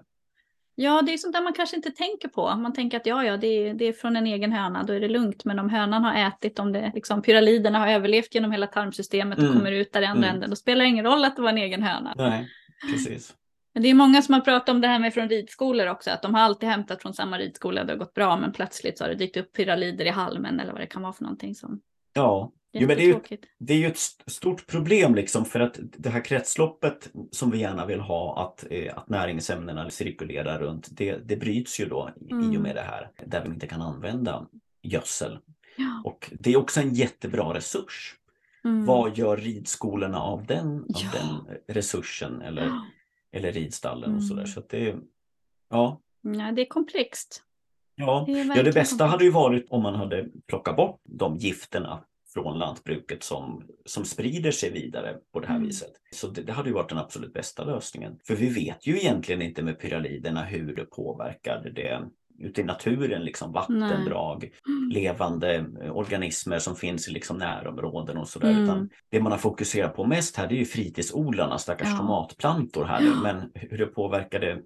[0.74, 2.56] Ja, det är sånt där man kanske inte tänker på.
[2.56, 5.00] Man tänker att ja, ja, det är, det är från en egen höna, då är
[5.00, 5.44] det lugnt.
[5.44, 9.44] Men om hönan har ätit, om det, liksom, pyraliderna har överlevt genom hela tarmsystemet och
[9.44, 9.56] Mm.
[9.58, 10.34] kommer ut där i andra Mm.
[10.34, 12.14] änden, då spelar det ingen roll att det var en egen höna.
[12.16, 12.48] Nej,
[12.92, 13.34] precis.
[13.74, 16.22] Men det är många som har pratat om det här med från ridskolor också, att
[16.22, 19.08] de har alltid hämtat från samma ridskola, det har gått bra, men plötsligt så har
[19.08, 21.80] det dykt upp pyralider i halmen eller vad det kan vara för någonting som
[22.12, 23.20] Ja, Jo, men det är ju-.
[23.58, 27.58] Det är ju ett st- stort problem liksom för att det här kretsloppet som vi
[27.58, 32.24] gärna vill ha att, eh, att näringsämnena cirkulerar runt det, det bryts ju då i-
[32.28, 32.56] i Mm.
[32.56, 34.46] och med det här där vi inte kan använda
[34.82, 35.38] gödsel.
[35.76, 36.02] Ja.
[36.04, 38.14] Och det är också en jättebra resurs.
[38.64, 38.86] Mm.
[38.86, 41.08] Vad gör ridskolorna av den, av Ja.
[41.12, 42.70] den resursen eller,
[43.32, 44.42] eller ridstallen och sådär.
[44.42, 44.52] Mm.
[44.52, 44.96] Så att det,
[45.70, 47.42] ja, Ja, det är komplext.
[47.94, 48.24] ja.
[48.26, 52.04] Det ja, det bästa hade ju varit om man hade plockat bort de gifterna
[52.34, 55.66] från lantbruket som, som sprider sig vidare på det här Mm.
[55.66, 55.92] viset.
[56.12, 58.18] Så det, det hade ju varit den absolut bästa lösningen.
[58.26, 62.10] För vi vet ju egentligen inte med pyraliderna hur det påverkar det
[62.40, 64.50] ute i naturen, liksom vattendrag,
[64.92, 68.50] levande eh, organismer som finns i liksom närområden och sådär.
[68.50, 68.62] Mm.
[68.64, 71.96] Utan det man har fokuserat på mest här det är ju fritidsodlarna, stackars Ja.
[71.96, 73.10] tomatplantor här nu.
[73.22, 74.58] Men hur det påverkar det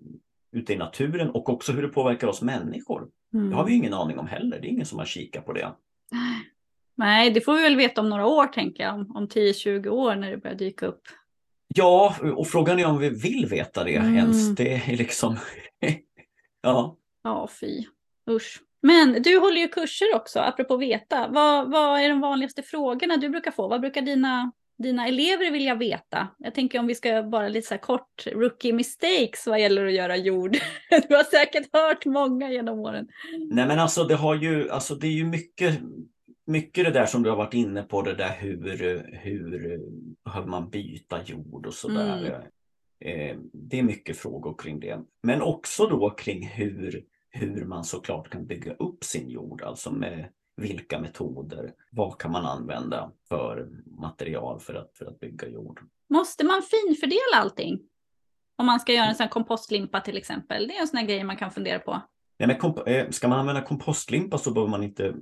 [0.52, 3.08] ute i naturen och också hur det påverkar oss människor.
[3.34, 3.50] Mm.
[3.50, 4.60] Det har vi ingen aning om heller.
[4.60, 5.72] Det är ingen som har kikat på det.
[6.96, 8.94] Nej, det får vi väl veta om några år tänker jag.
[8.94, 11.02] Om, om 10-20 år när det börjar dyka upp.
[11.74, 14.16] Ja, och frågan är om vi vill veta det Mm.
[14.16, 14.54] ens.
[14.54, 15.36] Det är liksom...
[16.62, 16.96] ja.
[17.24, 17.84] Ja, fy.
[18.30, 18.60] Usch.
[18.82, 21.28] Men du håller ju kurser också, apropå veta.
[21.28, 23.68] Vad, vad är de vanligaste frågorna du brukar få?
[23.68, 26.28] Vad brukar dina, dina elever vilja veta?
[26.38, 29.92] Jag tänker om vi ska bara lite så här kort rookie mistakes vad gäller att
[29.92, 30.56] göra jord.
[31.08, 33.08] Du har säkert hört många genom åren.
[33.50, 35.80] Nej men alltså det har ju, alltså det är ju mycket,
[36.46, 39.80] mycket det där som du har varit inne på, det där hur, hur
[40.24, 42.48] behöver man byta jord och sådär.
[43.00, 44.98] Eh, Det är mycket frågor kring det.
[45.22, 47.04] Men också då kring hur,
[47.34, 52.46] hur man såklart kan bygga upp sin jord, alltså med vilka metoder, vad kan man
[52.46, 55.80] använda för material för att, för att bygga jord.
[56.10, 57.80] Måste man finfördela allting?
[58.56, 60.68] Om man ska göra en sån kompostlimpa till exempel.
[60.68, 62.00] Det är en sån här grej man kan fundera på.
[62.38, 65.14] Nej, men komp- eh, ska man använda kompostlimpa så behöver man inte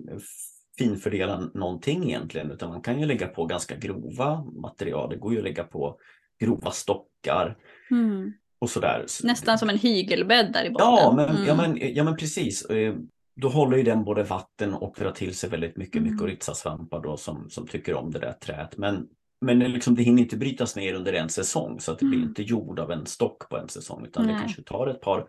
[0.79, 5.11] finfördela någonting egentligen utan man kan ju lägga på ganska grova material.
[5.11, 5.99] Det går ju att lägga på
[6.41, 7.59] grova stockar
[7.91, 8.33] Mm.
[8.63, 9.05] Och sådär.
[9.07, 10.87] Så- Nästan som en hygelbädd där i botten.
[10.87, 11.47] Ja men, Mm.
[11.47, 12.65] ja, men, ja men precis.
[12.65, 12.95] Eh,
[13.35, 16.13] Då håller ju den både vatten och drar till sig väldigt mycket Mm.
[16.13, 18.77] mykorrhizasvampar då som, som tycker om det där träet.
[18.77, 19.07] Men,
[19.41, 22.19] men det liksom, det hinner inte brytas ner under en säsong så att det blir
[22.19, 22.29] Mm.
[22.29, 24.41] inte jord av en stock på en säsong utan det Nej.
[24.41, 25.27] kanske tar ett par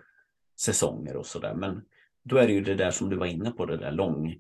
[0.60, 1.54] säsonger och sådär.
[1.56, 1.82] Men
[2.24, 4.36] då är det ju det där som du var inne på, det där lång,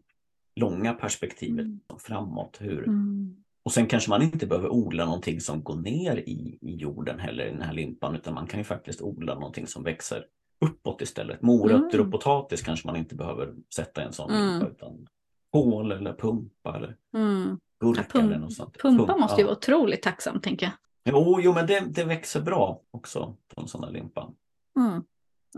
[0.55, 1.79] långa perspektivet Mm.
[1.99, 2.57] framåt.
[2.61, 3.35] Hur, Mm.
[3.65, 7.45] Och sen kanske man inte behöver odla någonting som går ner i, i jorden heller
[7.45, 10.25] i den här limpan utan man kan ju faktiskt odla någonting som växer
[10.65, 11.41] uppåt istället.
[11.41, 12.05] Morötter Mm.
[12.05, 14.49] och potatis kanske man inte behöver sätta i en sån Mm.
[14.51, 15.07] limpa utan
[15.51, 17.57] kål eller pumpa eller Mm.
[17.81, 18.77] gurka Ja, pum- eller något sånt.
[18.77, 20.73] Pumpa måste ju vara otroligt tacksam tänker jag.
[21.15, 24.29] Jo, jo men det, det växer bra också på en sån här limpa.
[24.79, 25.03] Mm.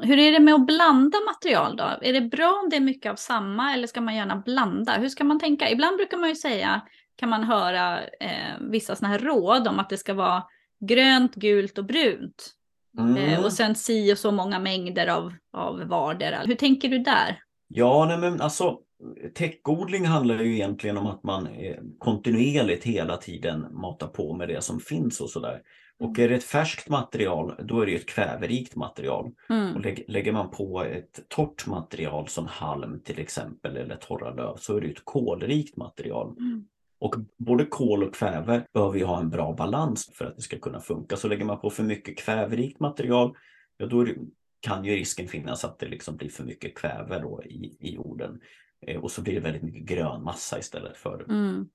[0.02, 1.84] Hur är det med att blanda material då?
[2.02, 4.94] Är det bra om det är mycket av samma eller ska man gärna blanda?
[4.98, 5.70] Hur ska man tänka?
[5.72, 6.82] Ibland brukar man ju säga,
[7.16, 10.44] kan man höra eh, vissa sådana här råd om att det ska vara
[10.80, 12.52] grönt, gult och brunt.
[13.00, 13.18] Mm.
[13.18, 16.38] Eh, och sen si och så många mängder av, av vardera.
[16.46, 17.40] Hur tänker du där?
[17.68, 18.80] Ja, nej men alltså
[19.36, 24.64] täckodling handlar ju egentligen om att man eh, kontinuerligt hela tiden matar på med det
[24.64, 25.62] som finns och sådär.
[26.00, 29.26] Och är det ett färskt material, då är det ett kväverikt material.
[29.26, 29.82] Och Mm.
[29.82, 34.78] lägg, lägger man på ett torrt material som halm till exempel eller torra löv så
[34.78, 36.38] är det ett kolrikt material.
[36.38, 36.66] Mm.
[37.00, 40.60] Och både kol och kväve behöver ju ha en bra balans för att det ska
[40.60, 41.18] kunna funka.
[41.18, 43.36] Så lägger man på för mycket kväverikt material,
[43.78, 44.16] ja då det,
[44.60, 48.40] kan ju risken finnas att det liksom blir för mycket kväve då i, i jorden.
[48.88, 51.70] Eh, och så blir det väldigt mycket grön massa istället för Mm.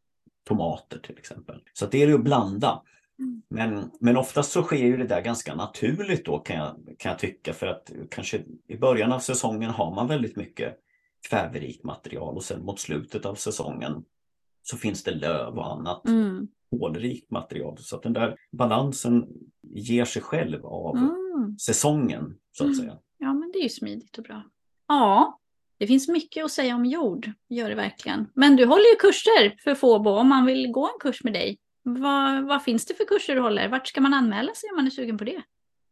[0.48, 1.62] tomater till exempel.
[1.72, 2.82] Så det är ju att blanda.
[3.18, 3.42] Mm.
[3.48, 7.18] Men, men oftast så sker ju det där ganska naturligt då kan jag, kan jag
[7.18, 10.76] tycka för att kanske i början av säsongen har man väldigt mycket
[11.28, 14.04] kväverikt material och sen mot slutet av säsongen
[14.62, 16.48] så finns det löv och annat Mm.
[17.30, 17.78] material.
[17.78, 19.26] Så att den där balansen
[19.62, 21.58] ger sig själv av Mm.
[21.58, 22.78] säsongen så att Mm.
[22.80, 22.98] säga.
[23.18, 24.42] Ja, men det är ju smidigt och bra.
[24.88, 25.38] Ja,
[25.78, 28.26] det finns mycket att säga om jord, gör det verkligen.
[28.34, 31.58] Men du håller ju kurser för Fåbo om man vill gå en kurs med dig.
[31.82, 33.68] Vad, vad finns det för kurser du håller?
[33.68, 35.42] Vart ska man anmäla sig om man är sugen på det?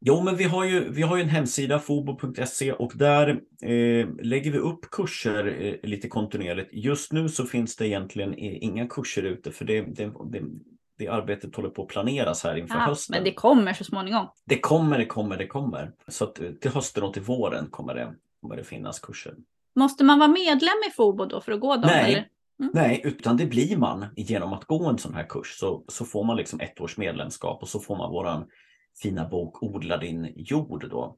[0.00, 3.28] Jo, men vi har ju, vi har ju en hemsida, fobo.se, och där
[3.62, 6.68] eh, lägger vi upp kurser eh, lite kontinuerligt.
[6.72, 10.42] Just nu så finns det egentligen eh, inga kurser ute för det, det, det,
[10.98, 13.14] det arbetet håller på att planeras här inför Ah, hösten.
[13.14, 14.26] men det kommer så småningom.
[14.44, 15.92] det kommer, det kommer, det kommer.
[16.08, 19.34] Så att eh, till hösten och till våren kommer det, kommer det finnas kurser.
[19.76, 21.82] Måste man vara medlem i Fobo då för att gå dem?
[21.86, 22.12] Nej.
[22.12, 22.28] Eller?
[22.72, 25.56] Nej, utan det blir man genom att gå en sån här kurs.
[25.58, 28.46] Så, så får man liksom ett års medlemskap och så får man våran
[29.02, 31.16] fina bok Odla din jord då.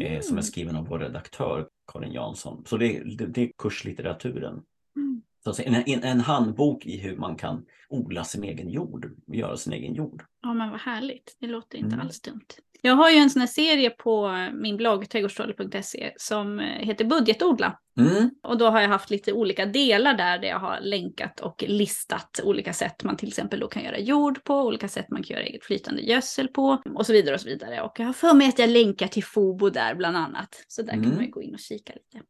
[0.00, 2.64] eh, som är skriven av vår redaktör Karin Jansson.
[2.66, 4.62] Så det, det, det är kurslitteraturen.
[4.96, 5.22] Mm.
[5.44, 9.72] Så en, en, en handbok i hur man kan odla sin egen jord, göra sin
[9.72, 10.24] egen jord.
[10.42, 11.36] Ja, men vad härligt.
[11.40, 12.00] Det låter inte Mm.
[12.06, 12.46] alls dumt.
[12.80, 17.78] Jag har ju en sån här serie på min blogg trädgårdstrollet.se som heter Budgetodla.
[17.98, 18.30] Mm.
[18.42, 22.40] Och då har jag haft lite olika delar där, där jag har länkat och listat
[22.44, 25.44] olika sätt man till exempel då kan göra jord på, olika sätt man kan göra
[25.46, 27.82] eget flytande gödsel på och så vidare och så vidare.
[27.82, 30.64] Och jag har för mig att jag länkar till Fobo där bland annat.
[30.68, 31.04] Så där Mm.
[31.04, 32.26] kan man ju gå in och kika lite.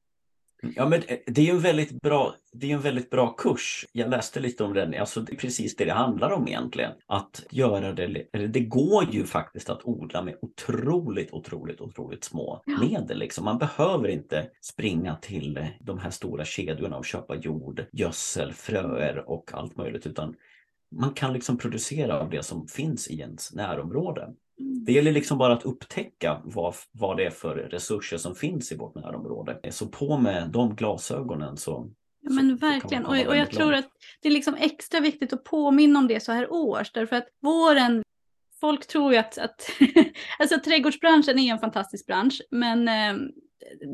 [0.77, 3.87] Ja, men det är ju en väldigt bra, det är en väldigt bra kurs.
[3.93, 4.95] Jag läste lite om den.
[4.95, 6.93] Alltså, det är precis det det handlar om egentligen.
[7.07, 12.79] Att göra det, det går ju faktiskt att odla med otroligt, otroligt, otroligt små Ja.
[12.81, 13.19] medel.
[13.19, 13.45] Liksom.
[13.45, 19.31] Man behöver inte springa till eh, de här stora kedjorna och köpa jord, gödsel, fröer
[19.31, 20.07] och allt möjligt.
[20.07, 20.35] Utan
[20.91, 24.29] man kan liksom producera av det som finns i ens närområde.
[24.59, 28.77] Det gäller liksom bara att upptäcka vad, vad det är för resurser som finns i
[28.77, 29.61] vårt närområde.
[29.71, 31.91] Så på med de glasögonen så...
[32.21, 33.07] Ja, men verkligen.
[33.07, 33.89] Och, och jag tror att
[34.23, 36.93] det är liksom extra viktigt att påminna om det så här års.
[36.93, 38.03] Därför att våren,
[38.61, 39.71] folk tror ju att, att
[40.39, 42.43] alltså trädgårdsbranschen är en fantastisk bransch.
[42.51, 43.17] Men eh,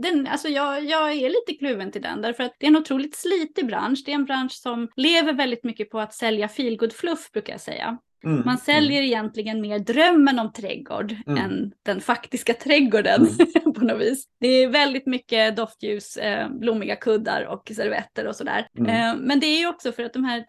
[0.02, 2.22] den, alltså jag, jag är lite kluven till den.
[2.22, 4.02] Därför att det är en otroligt slitig bransch.
[4.04, 7.60] Det är en bransch som lever väldigt mycket på att sälja feelgood fluff brukar jag
[7.60, 7.98] säga.
[8.24, 11.44] Mm, Man säljer egentligen mer drömmen om trädgård Mm.
[11.44, 13.28] än den faktiska trädgården
[13.74, 14.24] på något vis.
[14.40, 18.66] Det är väldigt mycket doftljus, eh, blommiga kuddar och servetter och sådär.
[18.78, 18.90] Mm.
[18.90, 20.40] Eh, men det är ju också för att de här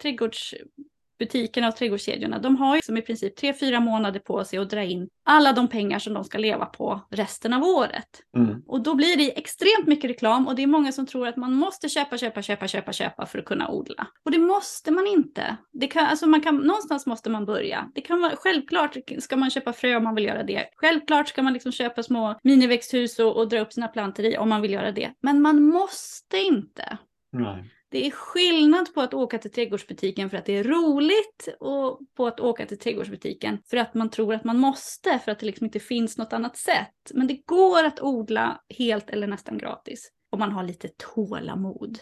[1.26, 4.70] trädgårdsbutikerna och trädgårdskedjorna, de har ju som i princip tre, fyra månader på sig att
[4.70, 8.22] dra in alla de pengar som de ska leva på resten av året.
[8.38, 8.62] Mm.
[8.68, 11.54] Och då blir det extremt mycket reklam och det är många som tror att man
[11.54, 14.08] måste köpa, köpa, köpa, köpa, köpa för att kunna odla.
[14.26, 15.58] Och det måste man inte.
[15.74, 17.92] Det kan, alltså man kan, någonstans måste man börja.
[17.96, 20.66] Det kan vara, självklart ska man köpa frö om man vill göra det.
[20.76, 24.50] Självklart ska man liksom köpa små miniväxthus och, och dra upp sina plantor i om
[24.50, 25.14] man vill göra det.
[25.22, 26.98] Men man måste inte.
[27.32, 27.73] Nej.
[27.94, 32.28] Det är skillnad på att åka till trädgårdsbutiken för att det är roligt och på
[32.28, 35.66] att åka till trädgårdsbutiken för att man tror att man måste för att det liksom
[35.66, 37.12] inte finns något annat sätt.
[37.14, 42.00] Men det går att odla helt eller nästan gratis om man har lite tålamod.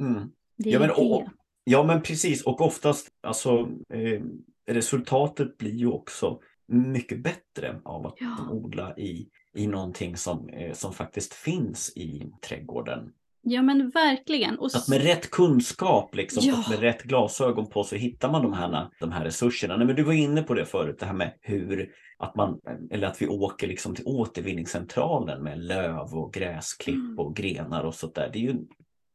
[0.00, 0.30] Mm.
[0.56, 0.94] Det är Ja, men, det.
[0.94, 1.28] och,
[1.64, 4.22] ja men precis och oftast alltså eh,
[4.66, 8.50] resultatet blir ju också mycket bättre av att Ja.
[8.50, 13.12] odla i, i någonting som, eh, som faktiskt finns i trädgården.
[13.50, 14.58] Ja men verkligen.
[14.58, 16.54] Och Att med rätt kunskap liksom, Ja.
[16.64, 19.76] och med rätt glasögon på så hittar man de här, de här resurserna.
[19.76, 22.58] Nej, men du var inne på det förut, det här med hur att man,
[22.90, 27.18] eller att vi åker liksom till återvinningscentralen med löv och gräsklipp Mm.
[27.18, 28.30] och grenar och sånt där.
[28.32, 28.66] Det är ju en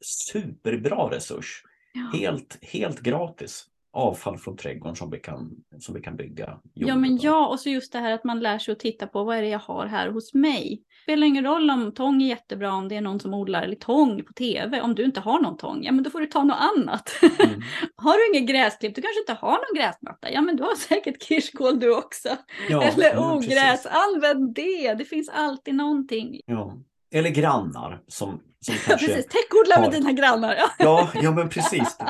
[0.05, 1.63] superbra resurs.
[1.93, 2.19] ja.
[2.19, 3.65] Helt, helt gratis.
[3.95, 6.59] Avfall från trädgården som vi kan, som vi kan bygga.
[6.73, 9.23] Ja men ja, och så just det här att man lär sig att titta på
[9.23, 10.81] vad är det jag har här hos mig.
[10.87, 13.75] Det spelar ingen roll om tång är jättebra om det är någon som odlar eller
[13.75, 14.81] tång på tv.
[14.81, 17.09] Om du inte har någon tång, ja men då får du ta något annat.
[17.39, 17.61] Mm.
[17.95, 20.31] har du ingen gräsklipp, du kanske inte har någon gräsmatta.
[20.31, 22.29] Ja men du har säkert kirskål du också.
[22.69, 24.93] Ja, eller ja, ogräs, använd det.
[24.93, 26.39] Det finns alltid någonting.
[26.45, 26.77] Ja.
[27.13, 28.29] Eller grannar som,
[28.59, 29.07] som Ja, kanske...
[29.07, 30.55] precis, täckodla med har- dina grannar.
[30.55, 30.69] Ja.
[30.79, 31.97] Ja, ja men precis.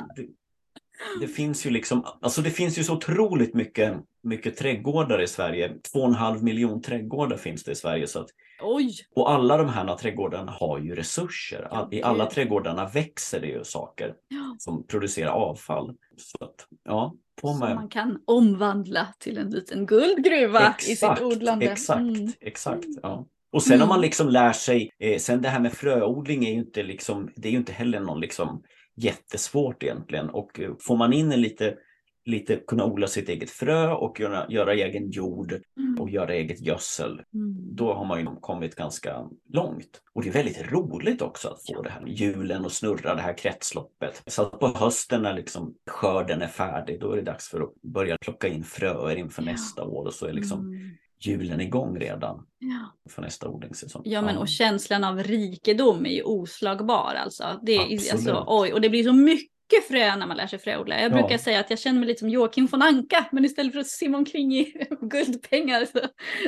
[1.22, 3.94] Det, finns ju liksom, alltså det finns ju så otroligt mycket,
[4.24, 5.72] mycket trädgårdar i Sverige.
[5.92, 8.08] Två och en halv miljon trädgårdar finns det i Sverige.
[8.08, 8.28] Så att,
[8.62, 11.68] Oj, och alla de här trädgårdarna har ju resurser.
[11.72, 14.56] All, I alla trädgårdarna växer det ju saker ja.
[14.60, 15.96] som producerar avfall.
[16.18, 17.76] Så att, ja, på Som med.
[17.76, 21.66] man kan omvandla till en liten guldgruva i sitt odlande.
[21.66, 22.32] Exakt, Mm.
[22.42, 22.86] exakt.
[23.04, 23.26] Ja.
[23.52, 24.06] Och sen om man Mm.
[24.06, 27.52] liksom lär sig, eh, sen det här med fröodling är ju inte liksom, det är
[27.52, 28.64] ju inte heller någon liksom
[28.96, 30.30] jättesvårt egentligen.
[30.30, 31.78] Och eh, får man in en lite,
[32.26, 36.02] lite kunna odla sitt eget frö och göra, göra egen jord Mm.
[36.02, 37.76] och göra eget gödsel, Mm.
[37.76, 40.02] då har man ju kommit ganska långt.
[40.14, 43.38] Och det är väldigt roligt också att få det här hjulen och snurra det här
[43.38, 44.24] kretsloppet.
[44.28, 47.82] Så att på hösten när liksom skörden är färdig, då är det dags för att
[47.82, 49.52] börja plocka in fröer inför Ja.
[49.52, 50.90] nästa år och så är liksom Mm.
[51.26, 53.10] Hjulen igång redan Ja.
[53.12, 54.02] för nästa odlingssäsong.
[54.06, 57.60] Ja men och känslan av rikedom är ju oslagbar alltså.
[57.64, 58.12] Det är, Absolut.
[58.14, 59.48] alltså oj, och det blir så mycket
[59.88, 61.02] frö när man lär sig fröodla.
[61.02, 61.16] Jag Ja.
[61.16, 63.88] brukar säga att jag känner mig lite som Joakim von Anka, men istället för att
[63.88, 66.00] simma omkring i guldpengar så,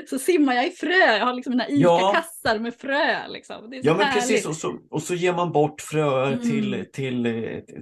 [0.10, 1.18] så simmar jag i frö.
[1.18, 1.98] Jag har liksom mina Ja.
[2.00, 3.56] ICA-kassar med frö liksom.
[3.56, 4.22] Så Ja men härligt.
[4.24, 6.40] precis och så, och så ger man bort fröer Mm.
[6.50, 7.28] till, till,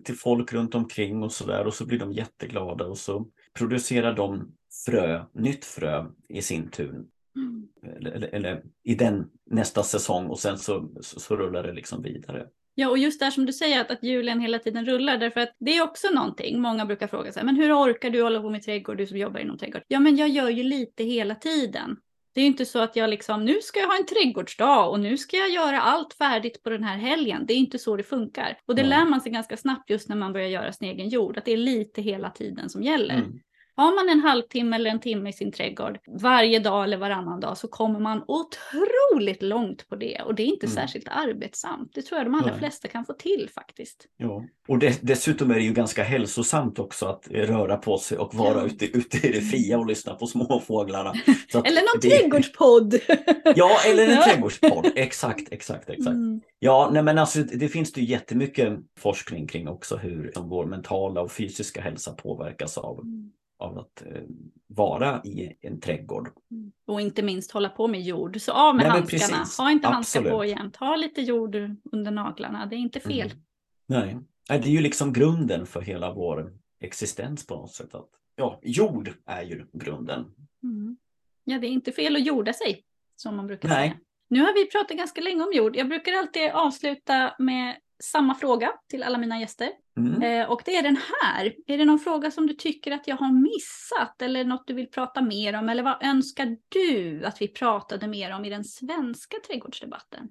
[0.03, 3.25] till folk runt omkring och sådär och så blir de jätteglada och så
[3.57, 4.51] producerar de
[4.85, 7.05] frö, nytt frö i sin tur.
[7.35, 7.67] Mm.
[7.97, 12.47] Eller, eller, i den nästa säsong och sen så, så, så rullar det liksom vidare.
[12.75, 15.55] Ja, och just där som du säger att, att hjulen hela tiden rullar, därför att
[15.59, 16.61] det är också någonting.
[16.61, 19.39] Många brukar fråga sig, men hur orkar du hålla på med trädgård, du som jobbar
[19.39, 19.81] inom trädgård?
[19.87, 21.97] Ja, men jag gör ju lite hela tiden.
[22.33, 24.99] Det är ju inte så att jag liksom, nu ska jag ha en trädgårdsdag och
[24.99, 27.45] nu ska jag göra allt färdigt på den här helgen.
[27.47, 28.57] Det är inte så det funkar.
[28.65, 28.89] Och det Nej.
[28.89, 31.51] lär man sig ganska snabbt just när man börjar göra sin egen jord, att det
[31.51, 33.15] är lite hela tiden som gäller.
[33.15, 33.39] Mm.
[33.75, 37.57] Har man en halvtimme eller en timme i sin trädgård varje dag eller varannan dag
[37.57, 40.75] så kommer man otroligt långt på det och det är inte mm.
[40.75, 41.91] särskilt arbetsamt.
[41.93, 42.59] Det tror jag de allra Nej.
[42.59, 44.07] flesta kan få till faktiskt.
[44.17, 48.35] Ja, och det, dessutom är det ju ganska hälsosamt också att röra på sig och
[48.35, 48.65] vara ja.
[48.65, 51.13] ute, ute i det fria och lyssna på småfåglarna.
[51.53, 52.09] eller någon det...
[52.09, 52.93] trädgårdspodd!
[53.55, 54.23] ja, eller en ja.
[54.23, 54.91] trädgårdspodd.
[54.95, 56.15] Exakt, exakt, exakt.
[56.15, 56.41] Mm.
[56.59, 61.21] Ja, nej men alltså det finns det ju jättemycket forskning kring också hur vår mentala
[61.21, 63.31] och fysiska hälsa påverkas av mm
[63.63, 64.21] av att eh,
[64.67, 66.29] vara i en trädgård.
[66.51, 66.71] Mm.
[66.85, 68.41] Och inte minst hålla på med jord.
[68.41, 69.45] Så av med Nej, handskarna.
[69.57, 70.75] Ha inte handskar på jämt.
[70.75, 71.55] Ha lite jord
[71.91, 72.65] under naglarna.
[72.65, 73.31] Det är inte fel.
[73.31, 73.39] Mm.
[73.85, 74.17] Nej.
[74.47, 77.95] det är ju liksom grunden för hela vår existens på något sätt.
[77.95, 80.25] Att, ja, jord är ju grunden.
[80.63, 80.97] Mm.
[81.43, 82.83] Ja, det är inte fel att jorda sig,
[83.15, 83.89] som man brukar Nej.
[83.89, 83.99] säga.
[84.29, 85.75] Nu har vi pratat ganska länge om jord.
[85.75, 89.69] Jag brukar alltid avsluta med samma fråga till alla mina gäster.
[89.97, 90.21] Mm.
[90.21, 91.53] Eh, och det är den här.
[91.67, 94.91] Är det någon fråga som du tycker att jag har missat eller något du vill
[94.91, 95.69] prata mer om?
[95.69, 100.29] Eller vad önskar du att vi pratade mer om i den svenska trädgårdsdebatten?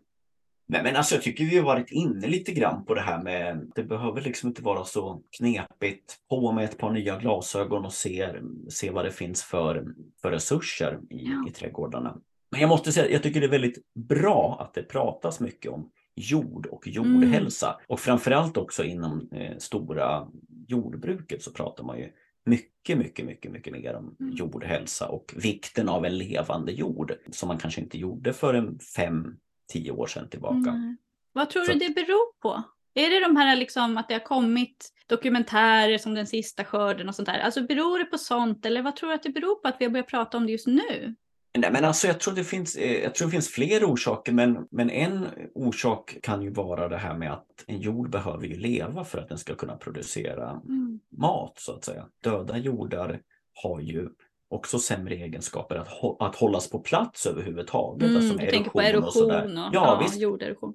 [0.67, 3.73] Nej, men alltså jag tycker vi har varit inne lite grann på det här med
[3.75, 6.17] det behöver liksom inte vara så knepigt.
[6.29, 8.29] På med ett par nya glasögon och se,
[8.69, 9.87] se vad det finns för,
[10.23, 11.49] för resurser i, ja.
[11.49, 12.19] i trädgårdarna.
[12.51, 15.91] Men jag måste säga, jag tycker det är väldigt bra att det pratas mycket om
[16.15, 17.67] jord och jordhälsa.
[17.67, 17.81] Mm.
[17.87, 20.29] Och framförallt också inom eh, stora
[20.69, 22.13] jordbruket så pratar man ju
[22.45, 24.33] mycket, mycket, mycket, mycket mer om mm.
[24.35, 29.37] jordhälsa och vikten av en levande jord som man kanske inte gjorde för en fem,
[29.73, 30.71] tio år sedan tillbaka.
[30.71, 30.97] Mm.
[31.33, 31.73] Vad tror så.
[31.73, 32.63] du det beror på?
[32.95, 37.15] Är det de här liksom att det har kommit dokumentärer som Den sista skörden och
[37.15, 37.39] sånt där?
[37.39, 39.85] Alltså beror det på sånt eller vad tror du att det beror på att vi
[39.85, 41.15] har börjat prata om det just nu?
[41.59, 44.67] Nej, men alltså jag tror det finns, eh, jag tror det finns fler orsaker, men,
[44.71, 49.05] men en orsak kan ju vara det här med att en jord behöver ju leva
[49.05, 51.01] för att den ska kunna producera mm.
[51.11, 52.09] mat så att säga.
[52.25, 53.21] Döda jordar
[53.63, 54.09] har ju
[54.49, 55.89] också sämre egenskaper att,
[56.21, 58.09] att hållas på plats överhuvudtaget.
[58.09, 59.45] Mm, alltså du tänker på erosion och, sådär.
[59.45, 60.21] och ja, ja, visst.
[60.21, 60.75] jorderosion.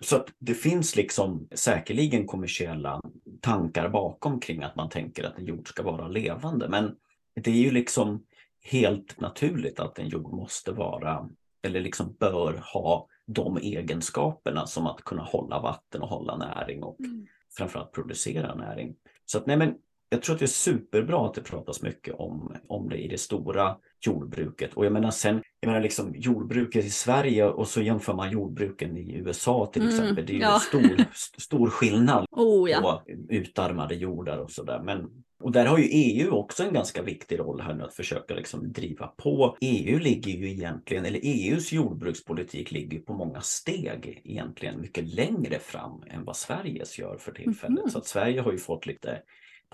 [0.00, 3.00] Så att det finns liksom säkerligen kommersiella
[3.40, 6.68] tankar bakom kring att man tänker att en jord ska vara levande.
[6.68, 6.94] Men
[7.34, 8.24] det är ju liksom
[8.70, 11.28] helt naturligt att en jord måste vara
[11.62, 17.00] eller liksom bör ha de egenskaperna som att kunna hålla vatten och hålla näring och
[17.00, 17.26] mm.
[17.56, 18.94] framförallt producera näring.
[19.26, 19.74] Så att nej men
[20.10, 23.18] jag tror att det är superbra att det pratas mycket om, om det i det
[23.18, 24.74] stora jordbruket.
[24.74, 28.96] Och jag menar sen, jag menar liksom jordbruket i Sverige och så jämför man jordbruken
[28.96, 30.26] i USA till mm, exempel.
[30.26, 30.54] Det är ju ja.
[30.54, 31.04] en stor,
[31.40, 32.80] stor skillnad oh, ja.
[32.80, 34.82] på utarmade jordar och sådär.
[34.84, 38.34] Men och där har ju EU också en ganska viktig roll här nu att försöka
[38.34, 39.56] liksom driva på.
[39.60, 46.02] EU ligger ju egentligen, eller EUs jordbrukspolitik ligger på många steg egentligen mycket längre fram
[46.06, 47.78] än vad Sveriges gör för tillfället.
[47.78, 47.90] Mm.
[47.90, 49.22] Så att Sverige har ju fått lite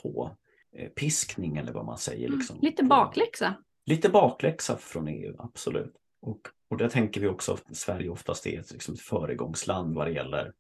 [0.03, 0.37] på
[0.77, 2.27] eh, piskning eller vad man säger.
[2.27, 3.55] Mm, liksom, lite bakläxa.
[3.87, 5.95] Lite bakläxa från EU, absolut.
[6.21, 10.07] Och, och där tänker vi också att Sverige oftast är ett, liksom, ett föregångsland vad
[10.07, 10.53] det gäller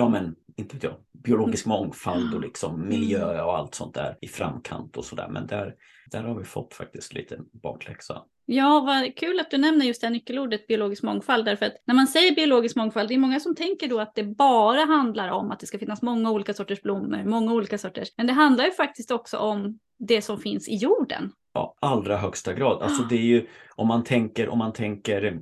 [0.00, 0.94] ja men inte vet jag,
[1.24, 1.78] biologisk mm.
[1.78, 3.46] mångfald och liksom miljö mm.
[3.46, 5.28] och allt sånt där i framkant och sådär.
[5.28, 5.74] Men där,
[6.10, 8.22] där har vi fått faktiskt lite bakläxa.
[8.46, 11.44] Ja, vad kul att du nämner just det här nyckelordet biologisk mångfald.
[11.44, 14.24] Därför att när man säger biologisk mångfald, det är många som tänker då att det
[14.24, 18.08] bara handlar om att det ska finnas många olika sorters blommor, många olika sorters.
[18.16, 21.32] Men det handlar ju faktiskt också om det som finns i jorden.
[21.54, 22.82] Ja, allra högsta grad.
[22.82, 23.46] Alltså det är ju,
[23.76, 25.40] om man tänker, om man tänker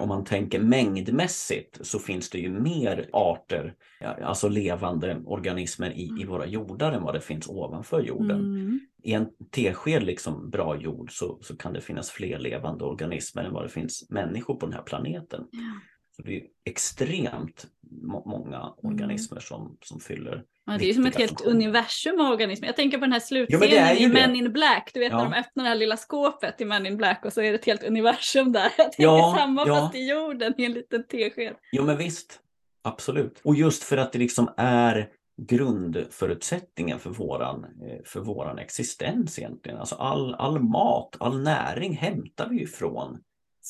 [0.00, 3.74] om man tänker mängdmässigt så finns det ju mer arter,
[4.22, 6.28] alltså levande organismer i, i mm.
[6.28, 8.40] våra jordar än vad det finns ovanför jorden.
[8.40, 8.80] Mm.
[9.02, 13.52] I en tesked liksom bra jord så, så kan det finnas fler levande organismer än
[13.52, 15.44] vad det finns människor på den här planeten.
[15.50, 15.80] Ja.
[16.16, 17.66] Så det är extremt
[18.24, 18.72] många mm.
[18.82, 22.68] organismer som, som fyller Ja, det är ju som ett helt universum av organismer.
[22.68, 24.90] Jag tänker på den här slutscenen i Men in Black.
[24.94, 25.18] Du vet ja.
[25.18, 27.58] när de öppnar det här lilla skåpet i Men in Black och så är det
[27.58, 28.62] ett helt universum där.
[28.78, 29.74] Jag tänker ja, samma ja.
[29.74, 31.54] fast i jorden i en liten tesked.
[31.72, 32.40] Jo men visst,
[32.82, 33.40] absolut.
[33.44, 39.78] Och just för att det liksom är grundförutsättningen för våran, eh, för våran existens egentligen.
[39.78, 43.18] Alltså all, all mat, all näring hämtar vi ju från,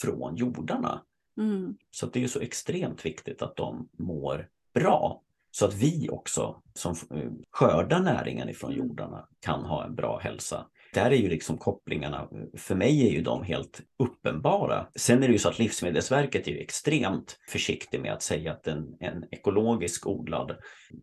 [0.03, 1.03] från jordarna.
[1.38, 1.76] Mm.
[1.90, 5.22] Så det är så extremt viktigt att de mår bra.
[5.59, 8.86] Så att vi också som eh, skördar näringen ifrån mm.
[8.86, 10.66] jordarna kan ha en bra hälsa.
[10.94, 14.86] Där är ju liksom kopplingarna, för mig är ju de helt uppenbara.
[14.96, 18.66] Sen är det ju så att Livsmedelsverket är ju extremt försiktig med att säga att
[18.66, 20.57] en, en ekologisk odlad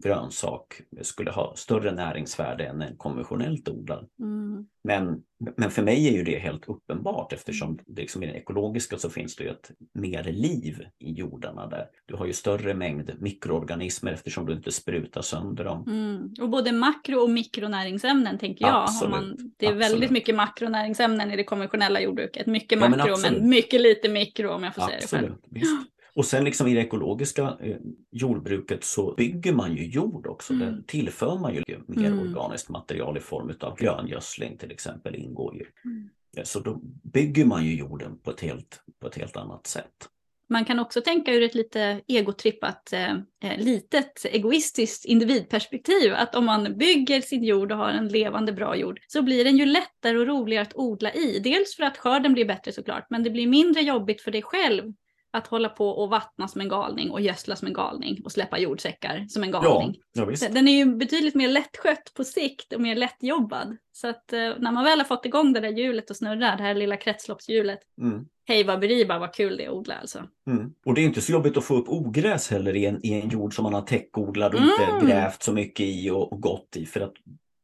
[0.03, 4.09] grönsak skulle ha större näringsvärde än en konventionellt odlad.
[4.19, 4.67] Mm.
[4.89, 5.05] Mm.
[5.39, 8.97] Men, men för mig är ju det helt uppenbart eftersom det liksom i det ekologiska
[8.97, 11.85] så finns det ju ett mer liv i jordarna där.
[12.05, 15.83] Du har ju större mängd mikroorganismer eftersom du inte sprutar sönder dem.
[15.87, 16.33] Mm.
[16.41, 18.89] Och både makro och mikronäringsämnen tänker jag.
[19.03, 19.91] Om man, det är Absolut.
[19.91, 22.47] väldigt mycket makronäringsämnen i det konventionella jordbruket.
[22.47, 23.43] Mycket Ja, men makro men, absolut.
[23.43, 25.25] mycket lite mikro om jag får säga det själv.
[25.25, 25.92] Absolut, visst.
[26.15, 27.77] Och sen liksom i det ekologiska eh,
[28.11, 30.53] jordbruket så bygger man ju jord också.
[30.53, 30.65] Mm.
[30.65, 32.19] Där tillför man ju mer Mm.
[32.19, 35.65] organiskt material i form av gröngödsling till exempel ingår ju.
[35.85, 36.09] Mm.
[36.43, 40.09] Så då bygger man ju jorden på ett helt, på ett helt annat sätt.
[40.49, 43.11] Man kan också tänka ur ett lite egotrippat, eh,
[43.43, 46.13] eh, litet egoistiskt individperspektiv.
[46.13, 49.57] Att om man bygger sin jord och har en levande bra jord så blir den
[49.57, 51.39] ju lättare och roligare att odla i.
[51.39, 54.93] Dels för att skörden blir bättre såklart, men det blir mindre jobbigt för dig själv
[55.33, 58.57] att hålla på och vattna som en galning och gödsla som en galning och släppa
[58.59, 59.95] jordsäckar som en Ja, galning.
[60.13, 60.53] ja visst.
[60.53, 63.77] Den är ju betydligt mer lättskött på sikt och mer lättjobbad.
[63.91, 66.63] Så att eh, när man väl har fått igång det där hjulet och snurrar, det
[66.63, 67.79] här lilla kretsloppshjulet.
[68.01, 68.25] Mm.
[68.45, 70.23] Hej vad beriba, vad kul det är att odla alltså.
[70.47, 70.73] Mm.
[70.85, 73.29] Och det är inte så jobbigt att få upp ogräs heller i en, i en
[73.29, 74.69] jord som man har täckodlat och Mm.
[74.95, 76.85] inte grävt så mycket i och, och gått i.
[76.85, 77.13] För att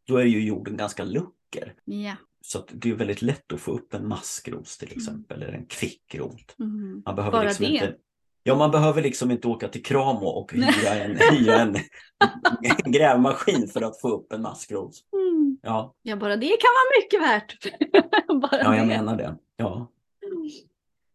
[0.08, 1.74] då är ju jorden ganska lucker.
[1.86, 2.14] Ja.
[2.52, 6.56] Så det är väldigt lätt att få upp en maskros till exempel, eller en kvickrot.
[6.60, 7.02] Mm.
[7.06, 7.72] Man behöver Bara liksom det?
[7.72, 7.96] inte
[8.44, 11.76] Ja, man behöver liksom inte åka till Kramo och hyra en, hyra en,
[12.86, 15.04] en grävmaskin för att få upp en maskros.
[15.14, 15.58] Mm.
[15.62, 17.58] Ja, Ja, bara det kan vara mycket värt.
[18.64, 18.86] ja jag det.
[18.88, 19.36] menar det.
[19.58, 19.92] Ja.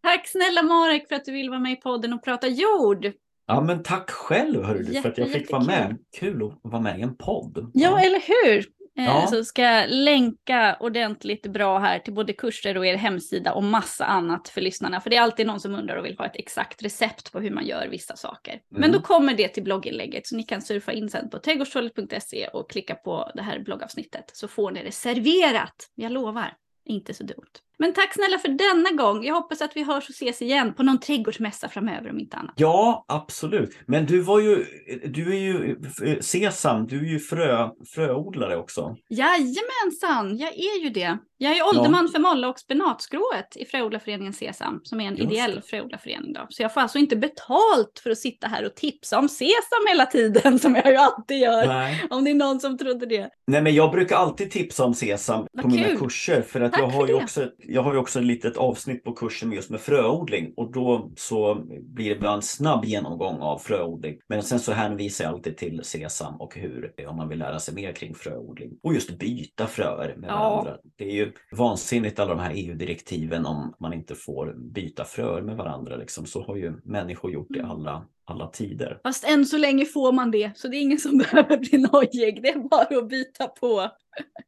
[0.03, 3.13] Tack snälla Marek för att du vill vara med i podden och prata jord.
[3.47, 5.99] ja, men tack själv hörru du, för att jag Jätte, fick vara med.
[6.19, 7.71] Kul att vara med i en podd.
[7.75, 8.67] Ja, eller hur?
[8.99, 9.27] Eh, Ja.
[9.27, 14.05] Så ska jag länka ordentligt bra här till både kurser och er hemsida och massa
[14.05, 15.01] annat för lyssnarna.
[15.01, 17.51] För det är alltid någon som undrar och vill ha ett exakt recept på hur
[17.51, 18.61] man gör vissa saker.
[18.71, 18.93] Men Mm.
[18.93, 22.95] då kommer det till blogginlägget så ni kan surfa in sen på trädgårdstrollet.se och klicka
[22.95, 25.91] på det här bloggavsnittet så får ni det serverat.
[25.95, 26.53] Jag lovar,
[26.85, 27.51] inte så dumt.
[27.79, 29.25] Men tack snälla för denna gång.
[29.25, 32.55] Jag hoppas att vi hörs och ses igen på någon trädgårdsmässa framöver om inte annat.
[32.57, 33.79] Ja, absolut.
[33.87, 34.65] Men du var ju,
[35.05, 38.97] du är ju eh, Sesam, du är ju frö, fröodlare också.
[39.09, 41.19] Jajamensan, jag är ju det.
[41.39, 45.63] Jag är ålderman för molla och spenatskrået i Fröodlarföreningen Sesam, som är en Just ideell
[45.63, 46.33] fröodlarförening.
[46.33, 46.47] Då.
[46.49, 50.07] Så jag får alltså inte betalt för att sitta här och tipsa om Sesam hela
[50.07, 51.67] tiden, som jag ju alltid gör.
[51.67, 52.07] Nej.
[52.11, 53.31] Om det är någon som trodde det.
[53.47, 55.99] Nej, men jag brukar alltid tipsa om Sesam Vad på mina kul.
[55.99, 58.57] kurser för att Tack jag har, ju också ett, jag har ju också ett litet
[58.57, 63.39] avsnitt på kursen just med fröodling och då så blir det bara en snabb genomgång
[63.41, 64.19] av fröodling.
[64.29, 67.75] Men sen så hänvisar jag alltid till Sesam och hur, om man vill lära sig
[67.75, 68.73] mer kring fröodling.
[68.83, 70.51] Och just byta fröer med Ja.
[70.51, 70.77] varandra.
[70.97, 75.57] Det är ju vansinnigt alla de här EU-direktiven om man inte får byta fröer med
[75.57, 75.97] varandra.
[75.97, 76.27] Liksom.
[76.27, 77.67] Så har ju människor gjort Mm.
[77.67, 79.01] i alla, alla tider.
[79.03, 82.43] Fast än så länge får man det, så det är ingen som behöver bli nojig.
[82.43, 83.91] Det är bara att byta på.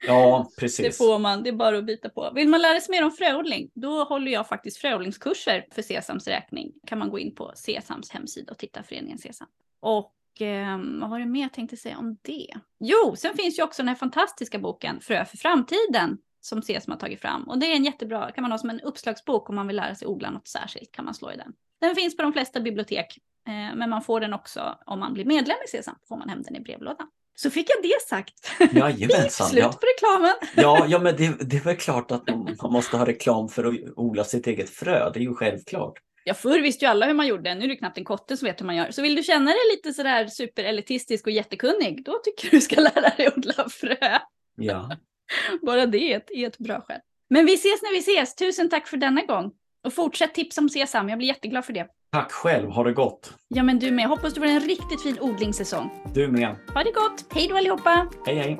[0.06, 0.98] Ja, Det precis.
[0.98, 2.32] får man, det är bara att byta på.
[2.34, 6.72] Vill man lära sig mer om fröodling, då håller jag faktiskt fröodlingskurser för Sesams räkning.
[6.86, 9.48] Kan man gå in på Sesams hemsida och titta föreningen Sesam.
[9.80, 12.48] Och ehm, vad var det mer jag tänkte säga om det?
[12.78, 16.98] Jo, sen finns ju också den här fantastiska boken Frö för framtiden som Sesam har
[16.98, 17.42] tagit fram.
[17.42, 19.94] Och det är en jättebra, kan man ha som en uppslagsbok om man vill lära
[19.94, 21.52] sig odla något särskilt kan man slå i den.
[21.80, 25.24] Den finns på de flesta bibliotek, eh, men man får den också om man blir
[25.24, 27.06] medlem i Sesam, får man hem den i brevlådan.
[27.38, 28.34] Så fick jag det sagt.
[28.76, 29.46] Jajamensan.
[29.50, 29.72] Slut Ja.
[29.72, 30.34] på reklamen.
[30.56, 32.28] Ja, ja men det, det är väl klart att
[32.62, 35.10] man måste ha reklam för att odla sitt eget frö.
[35.10, 35.92] Det är ju självklart.
[36.24, 37.54] Ja, förr visste ju alla hur man gjorde.
[37.54, 38.90] Nu är det knappt en kotte som vet hur man gör.
[38.90, 42.80] Så vill du känna dig lite sådär superelitistisk och jättekunnig, då tycker jag du ska
[42.80, 44.18] lära dig odla frö.
[44.56, 44.90] Ja.
[45.62, 47.00] Bara det är ett, är ett bra skäl.
[47.30, 48.34] Men vi ses när vi ses.
[48.34, 49.52] Tusen tack för denna gång.
[49.84, 51.08] Och fortsätt tipsa om Sesam.
[51.08, 51.86] Jag blir jätteglad för det.
[52.16, 53.32] Tack själv, ha det gott.
[53.48, 54.06] Ja, men du med.
[54.06, 55.90] Hoppas du får en riktigt fin odlingssäsong.
[56.14, 56.56] Du med.
[56.74, 57.24] Ha det gott.
[57.34, 58.06] Hej då allihopa!
[58.26, 58.58] Hej hej.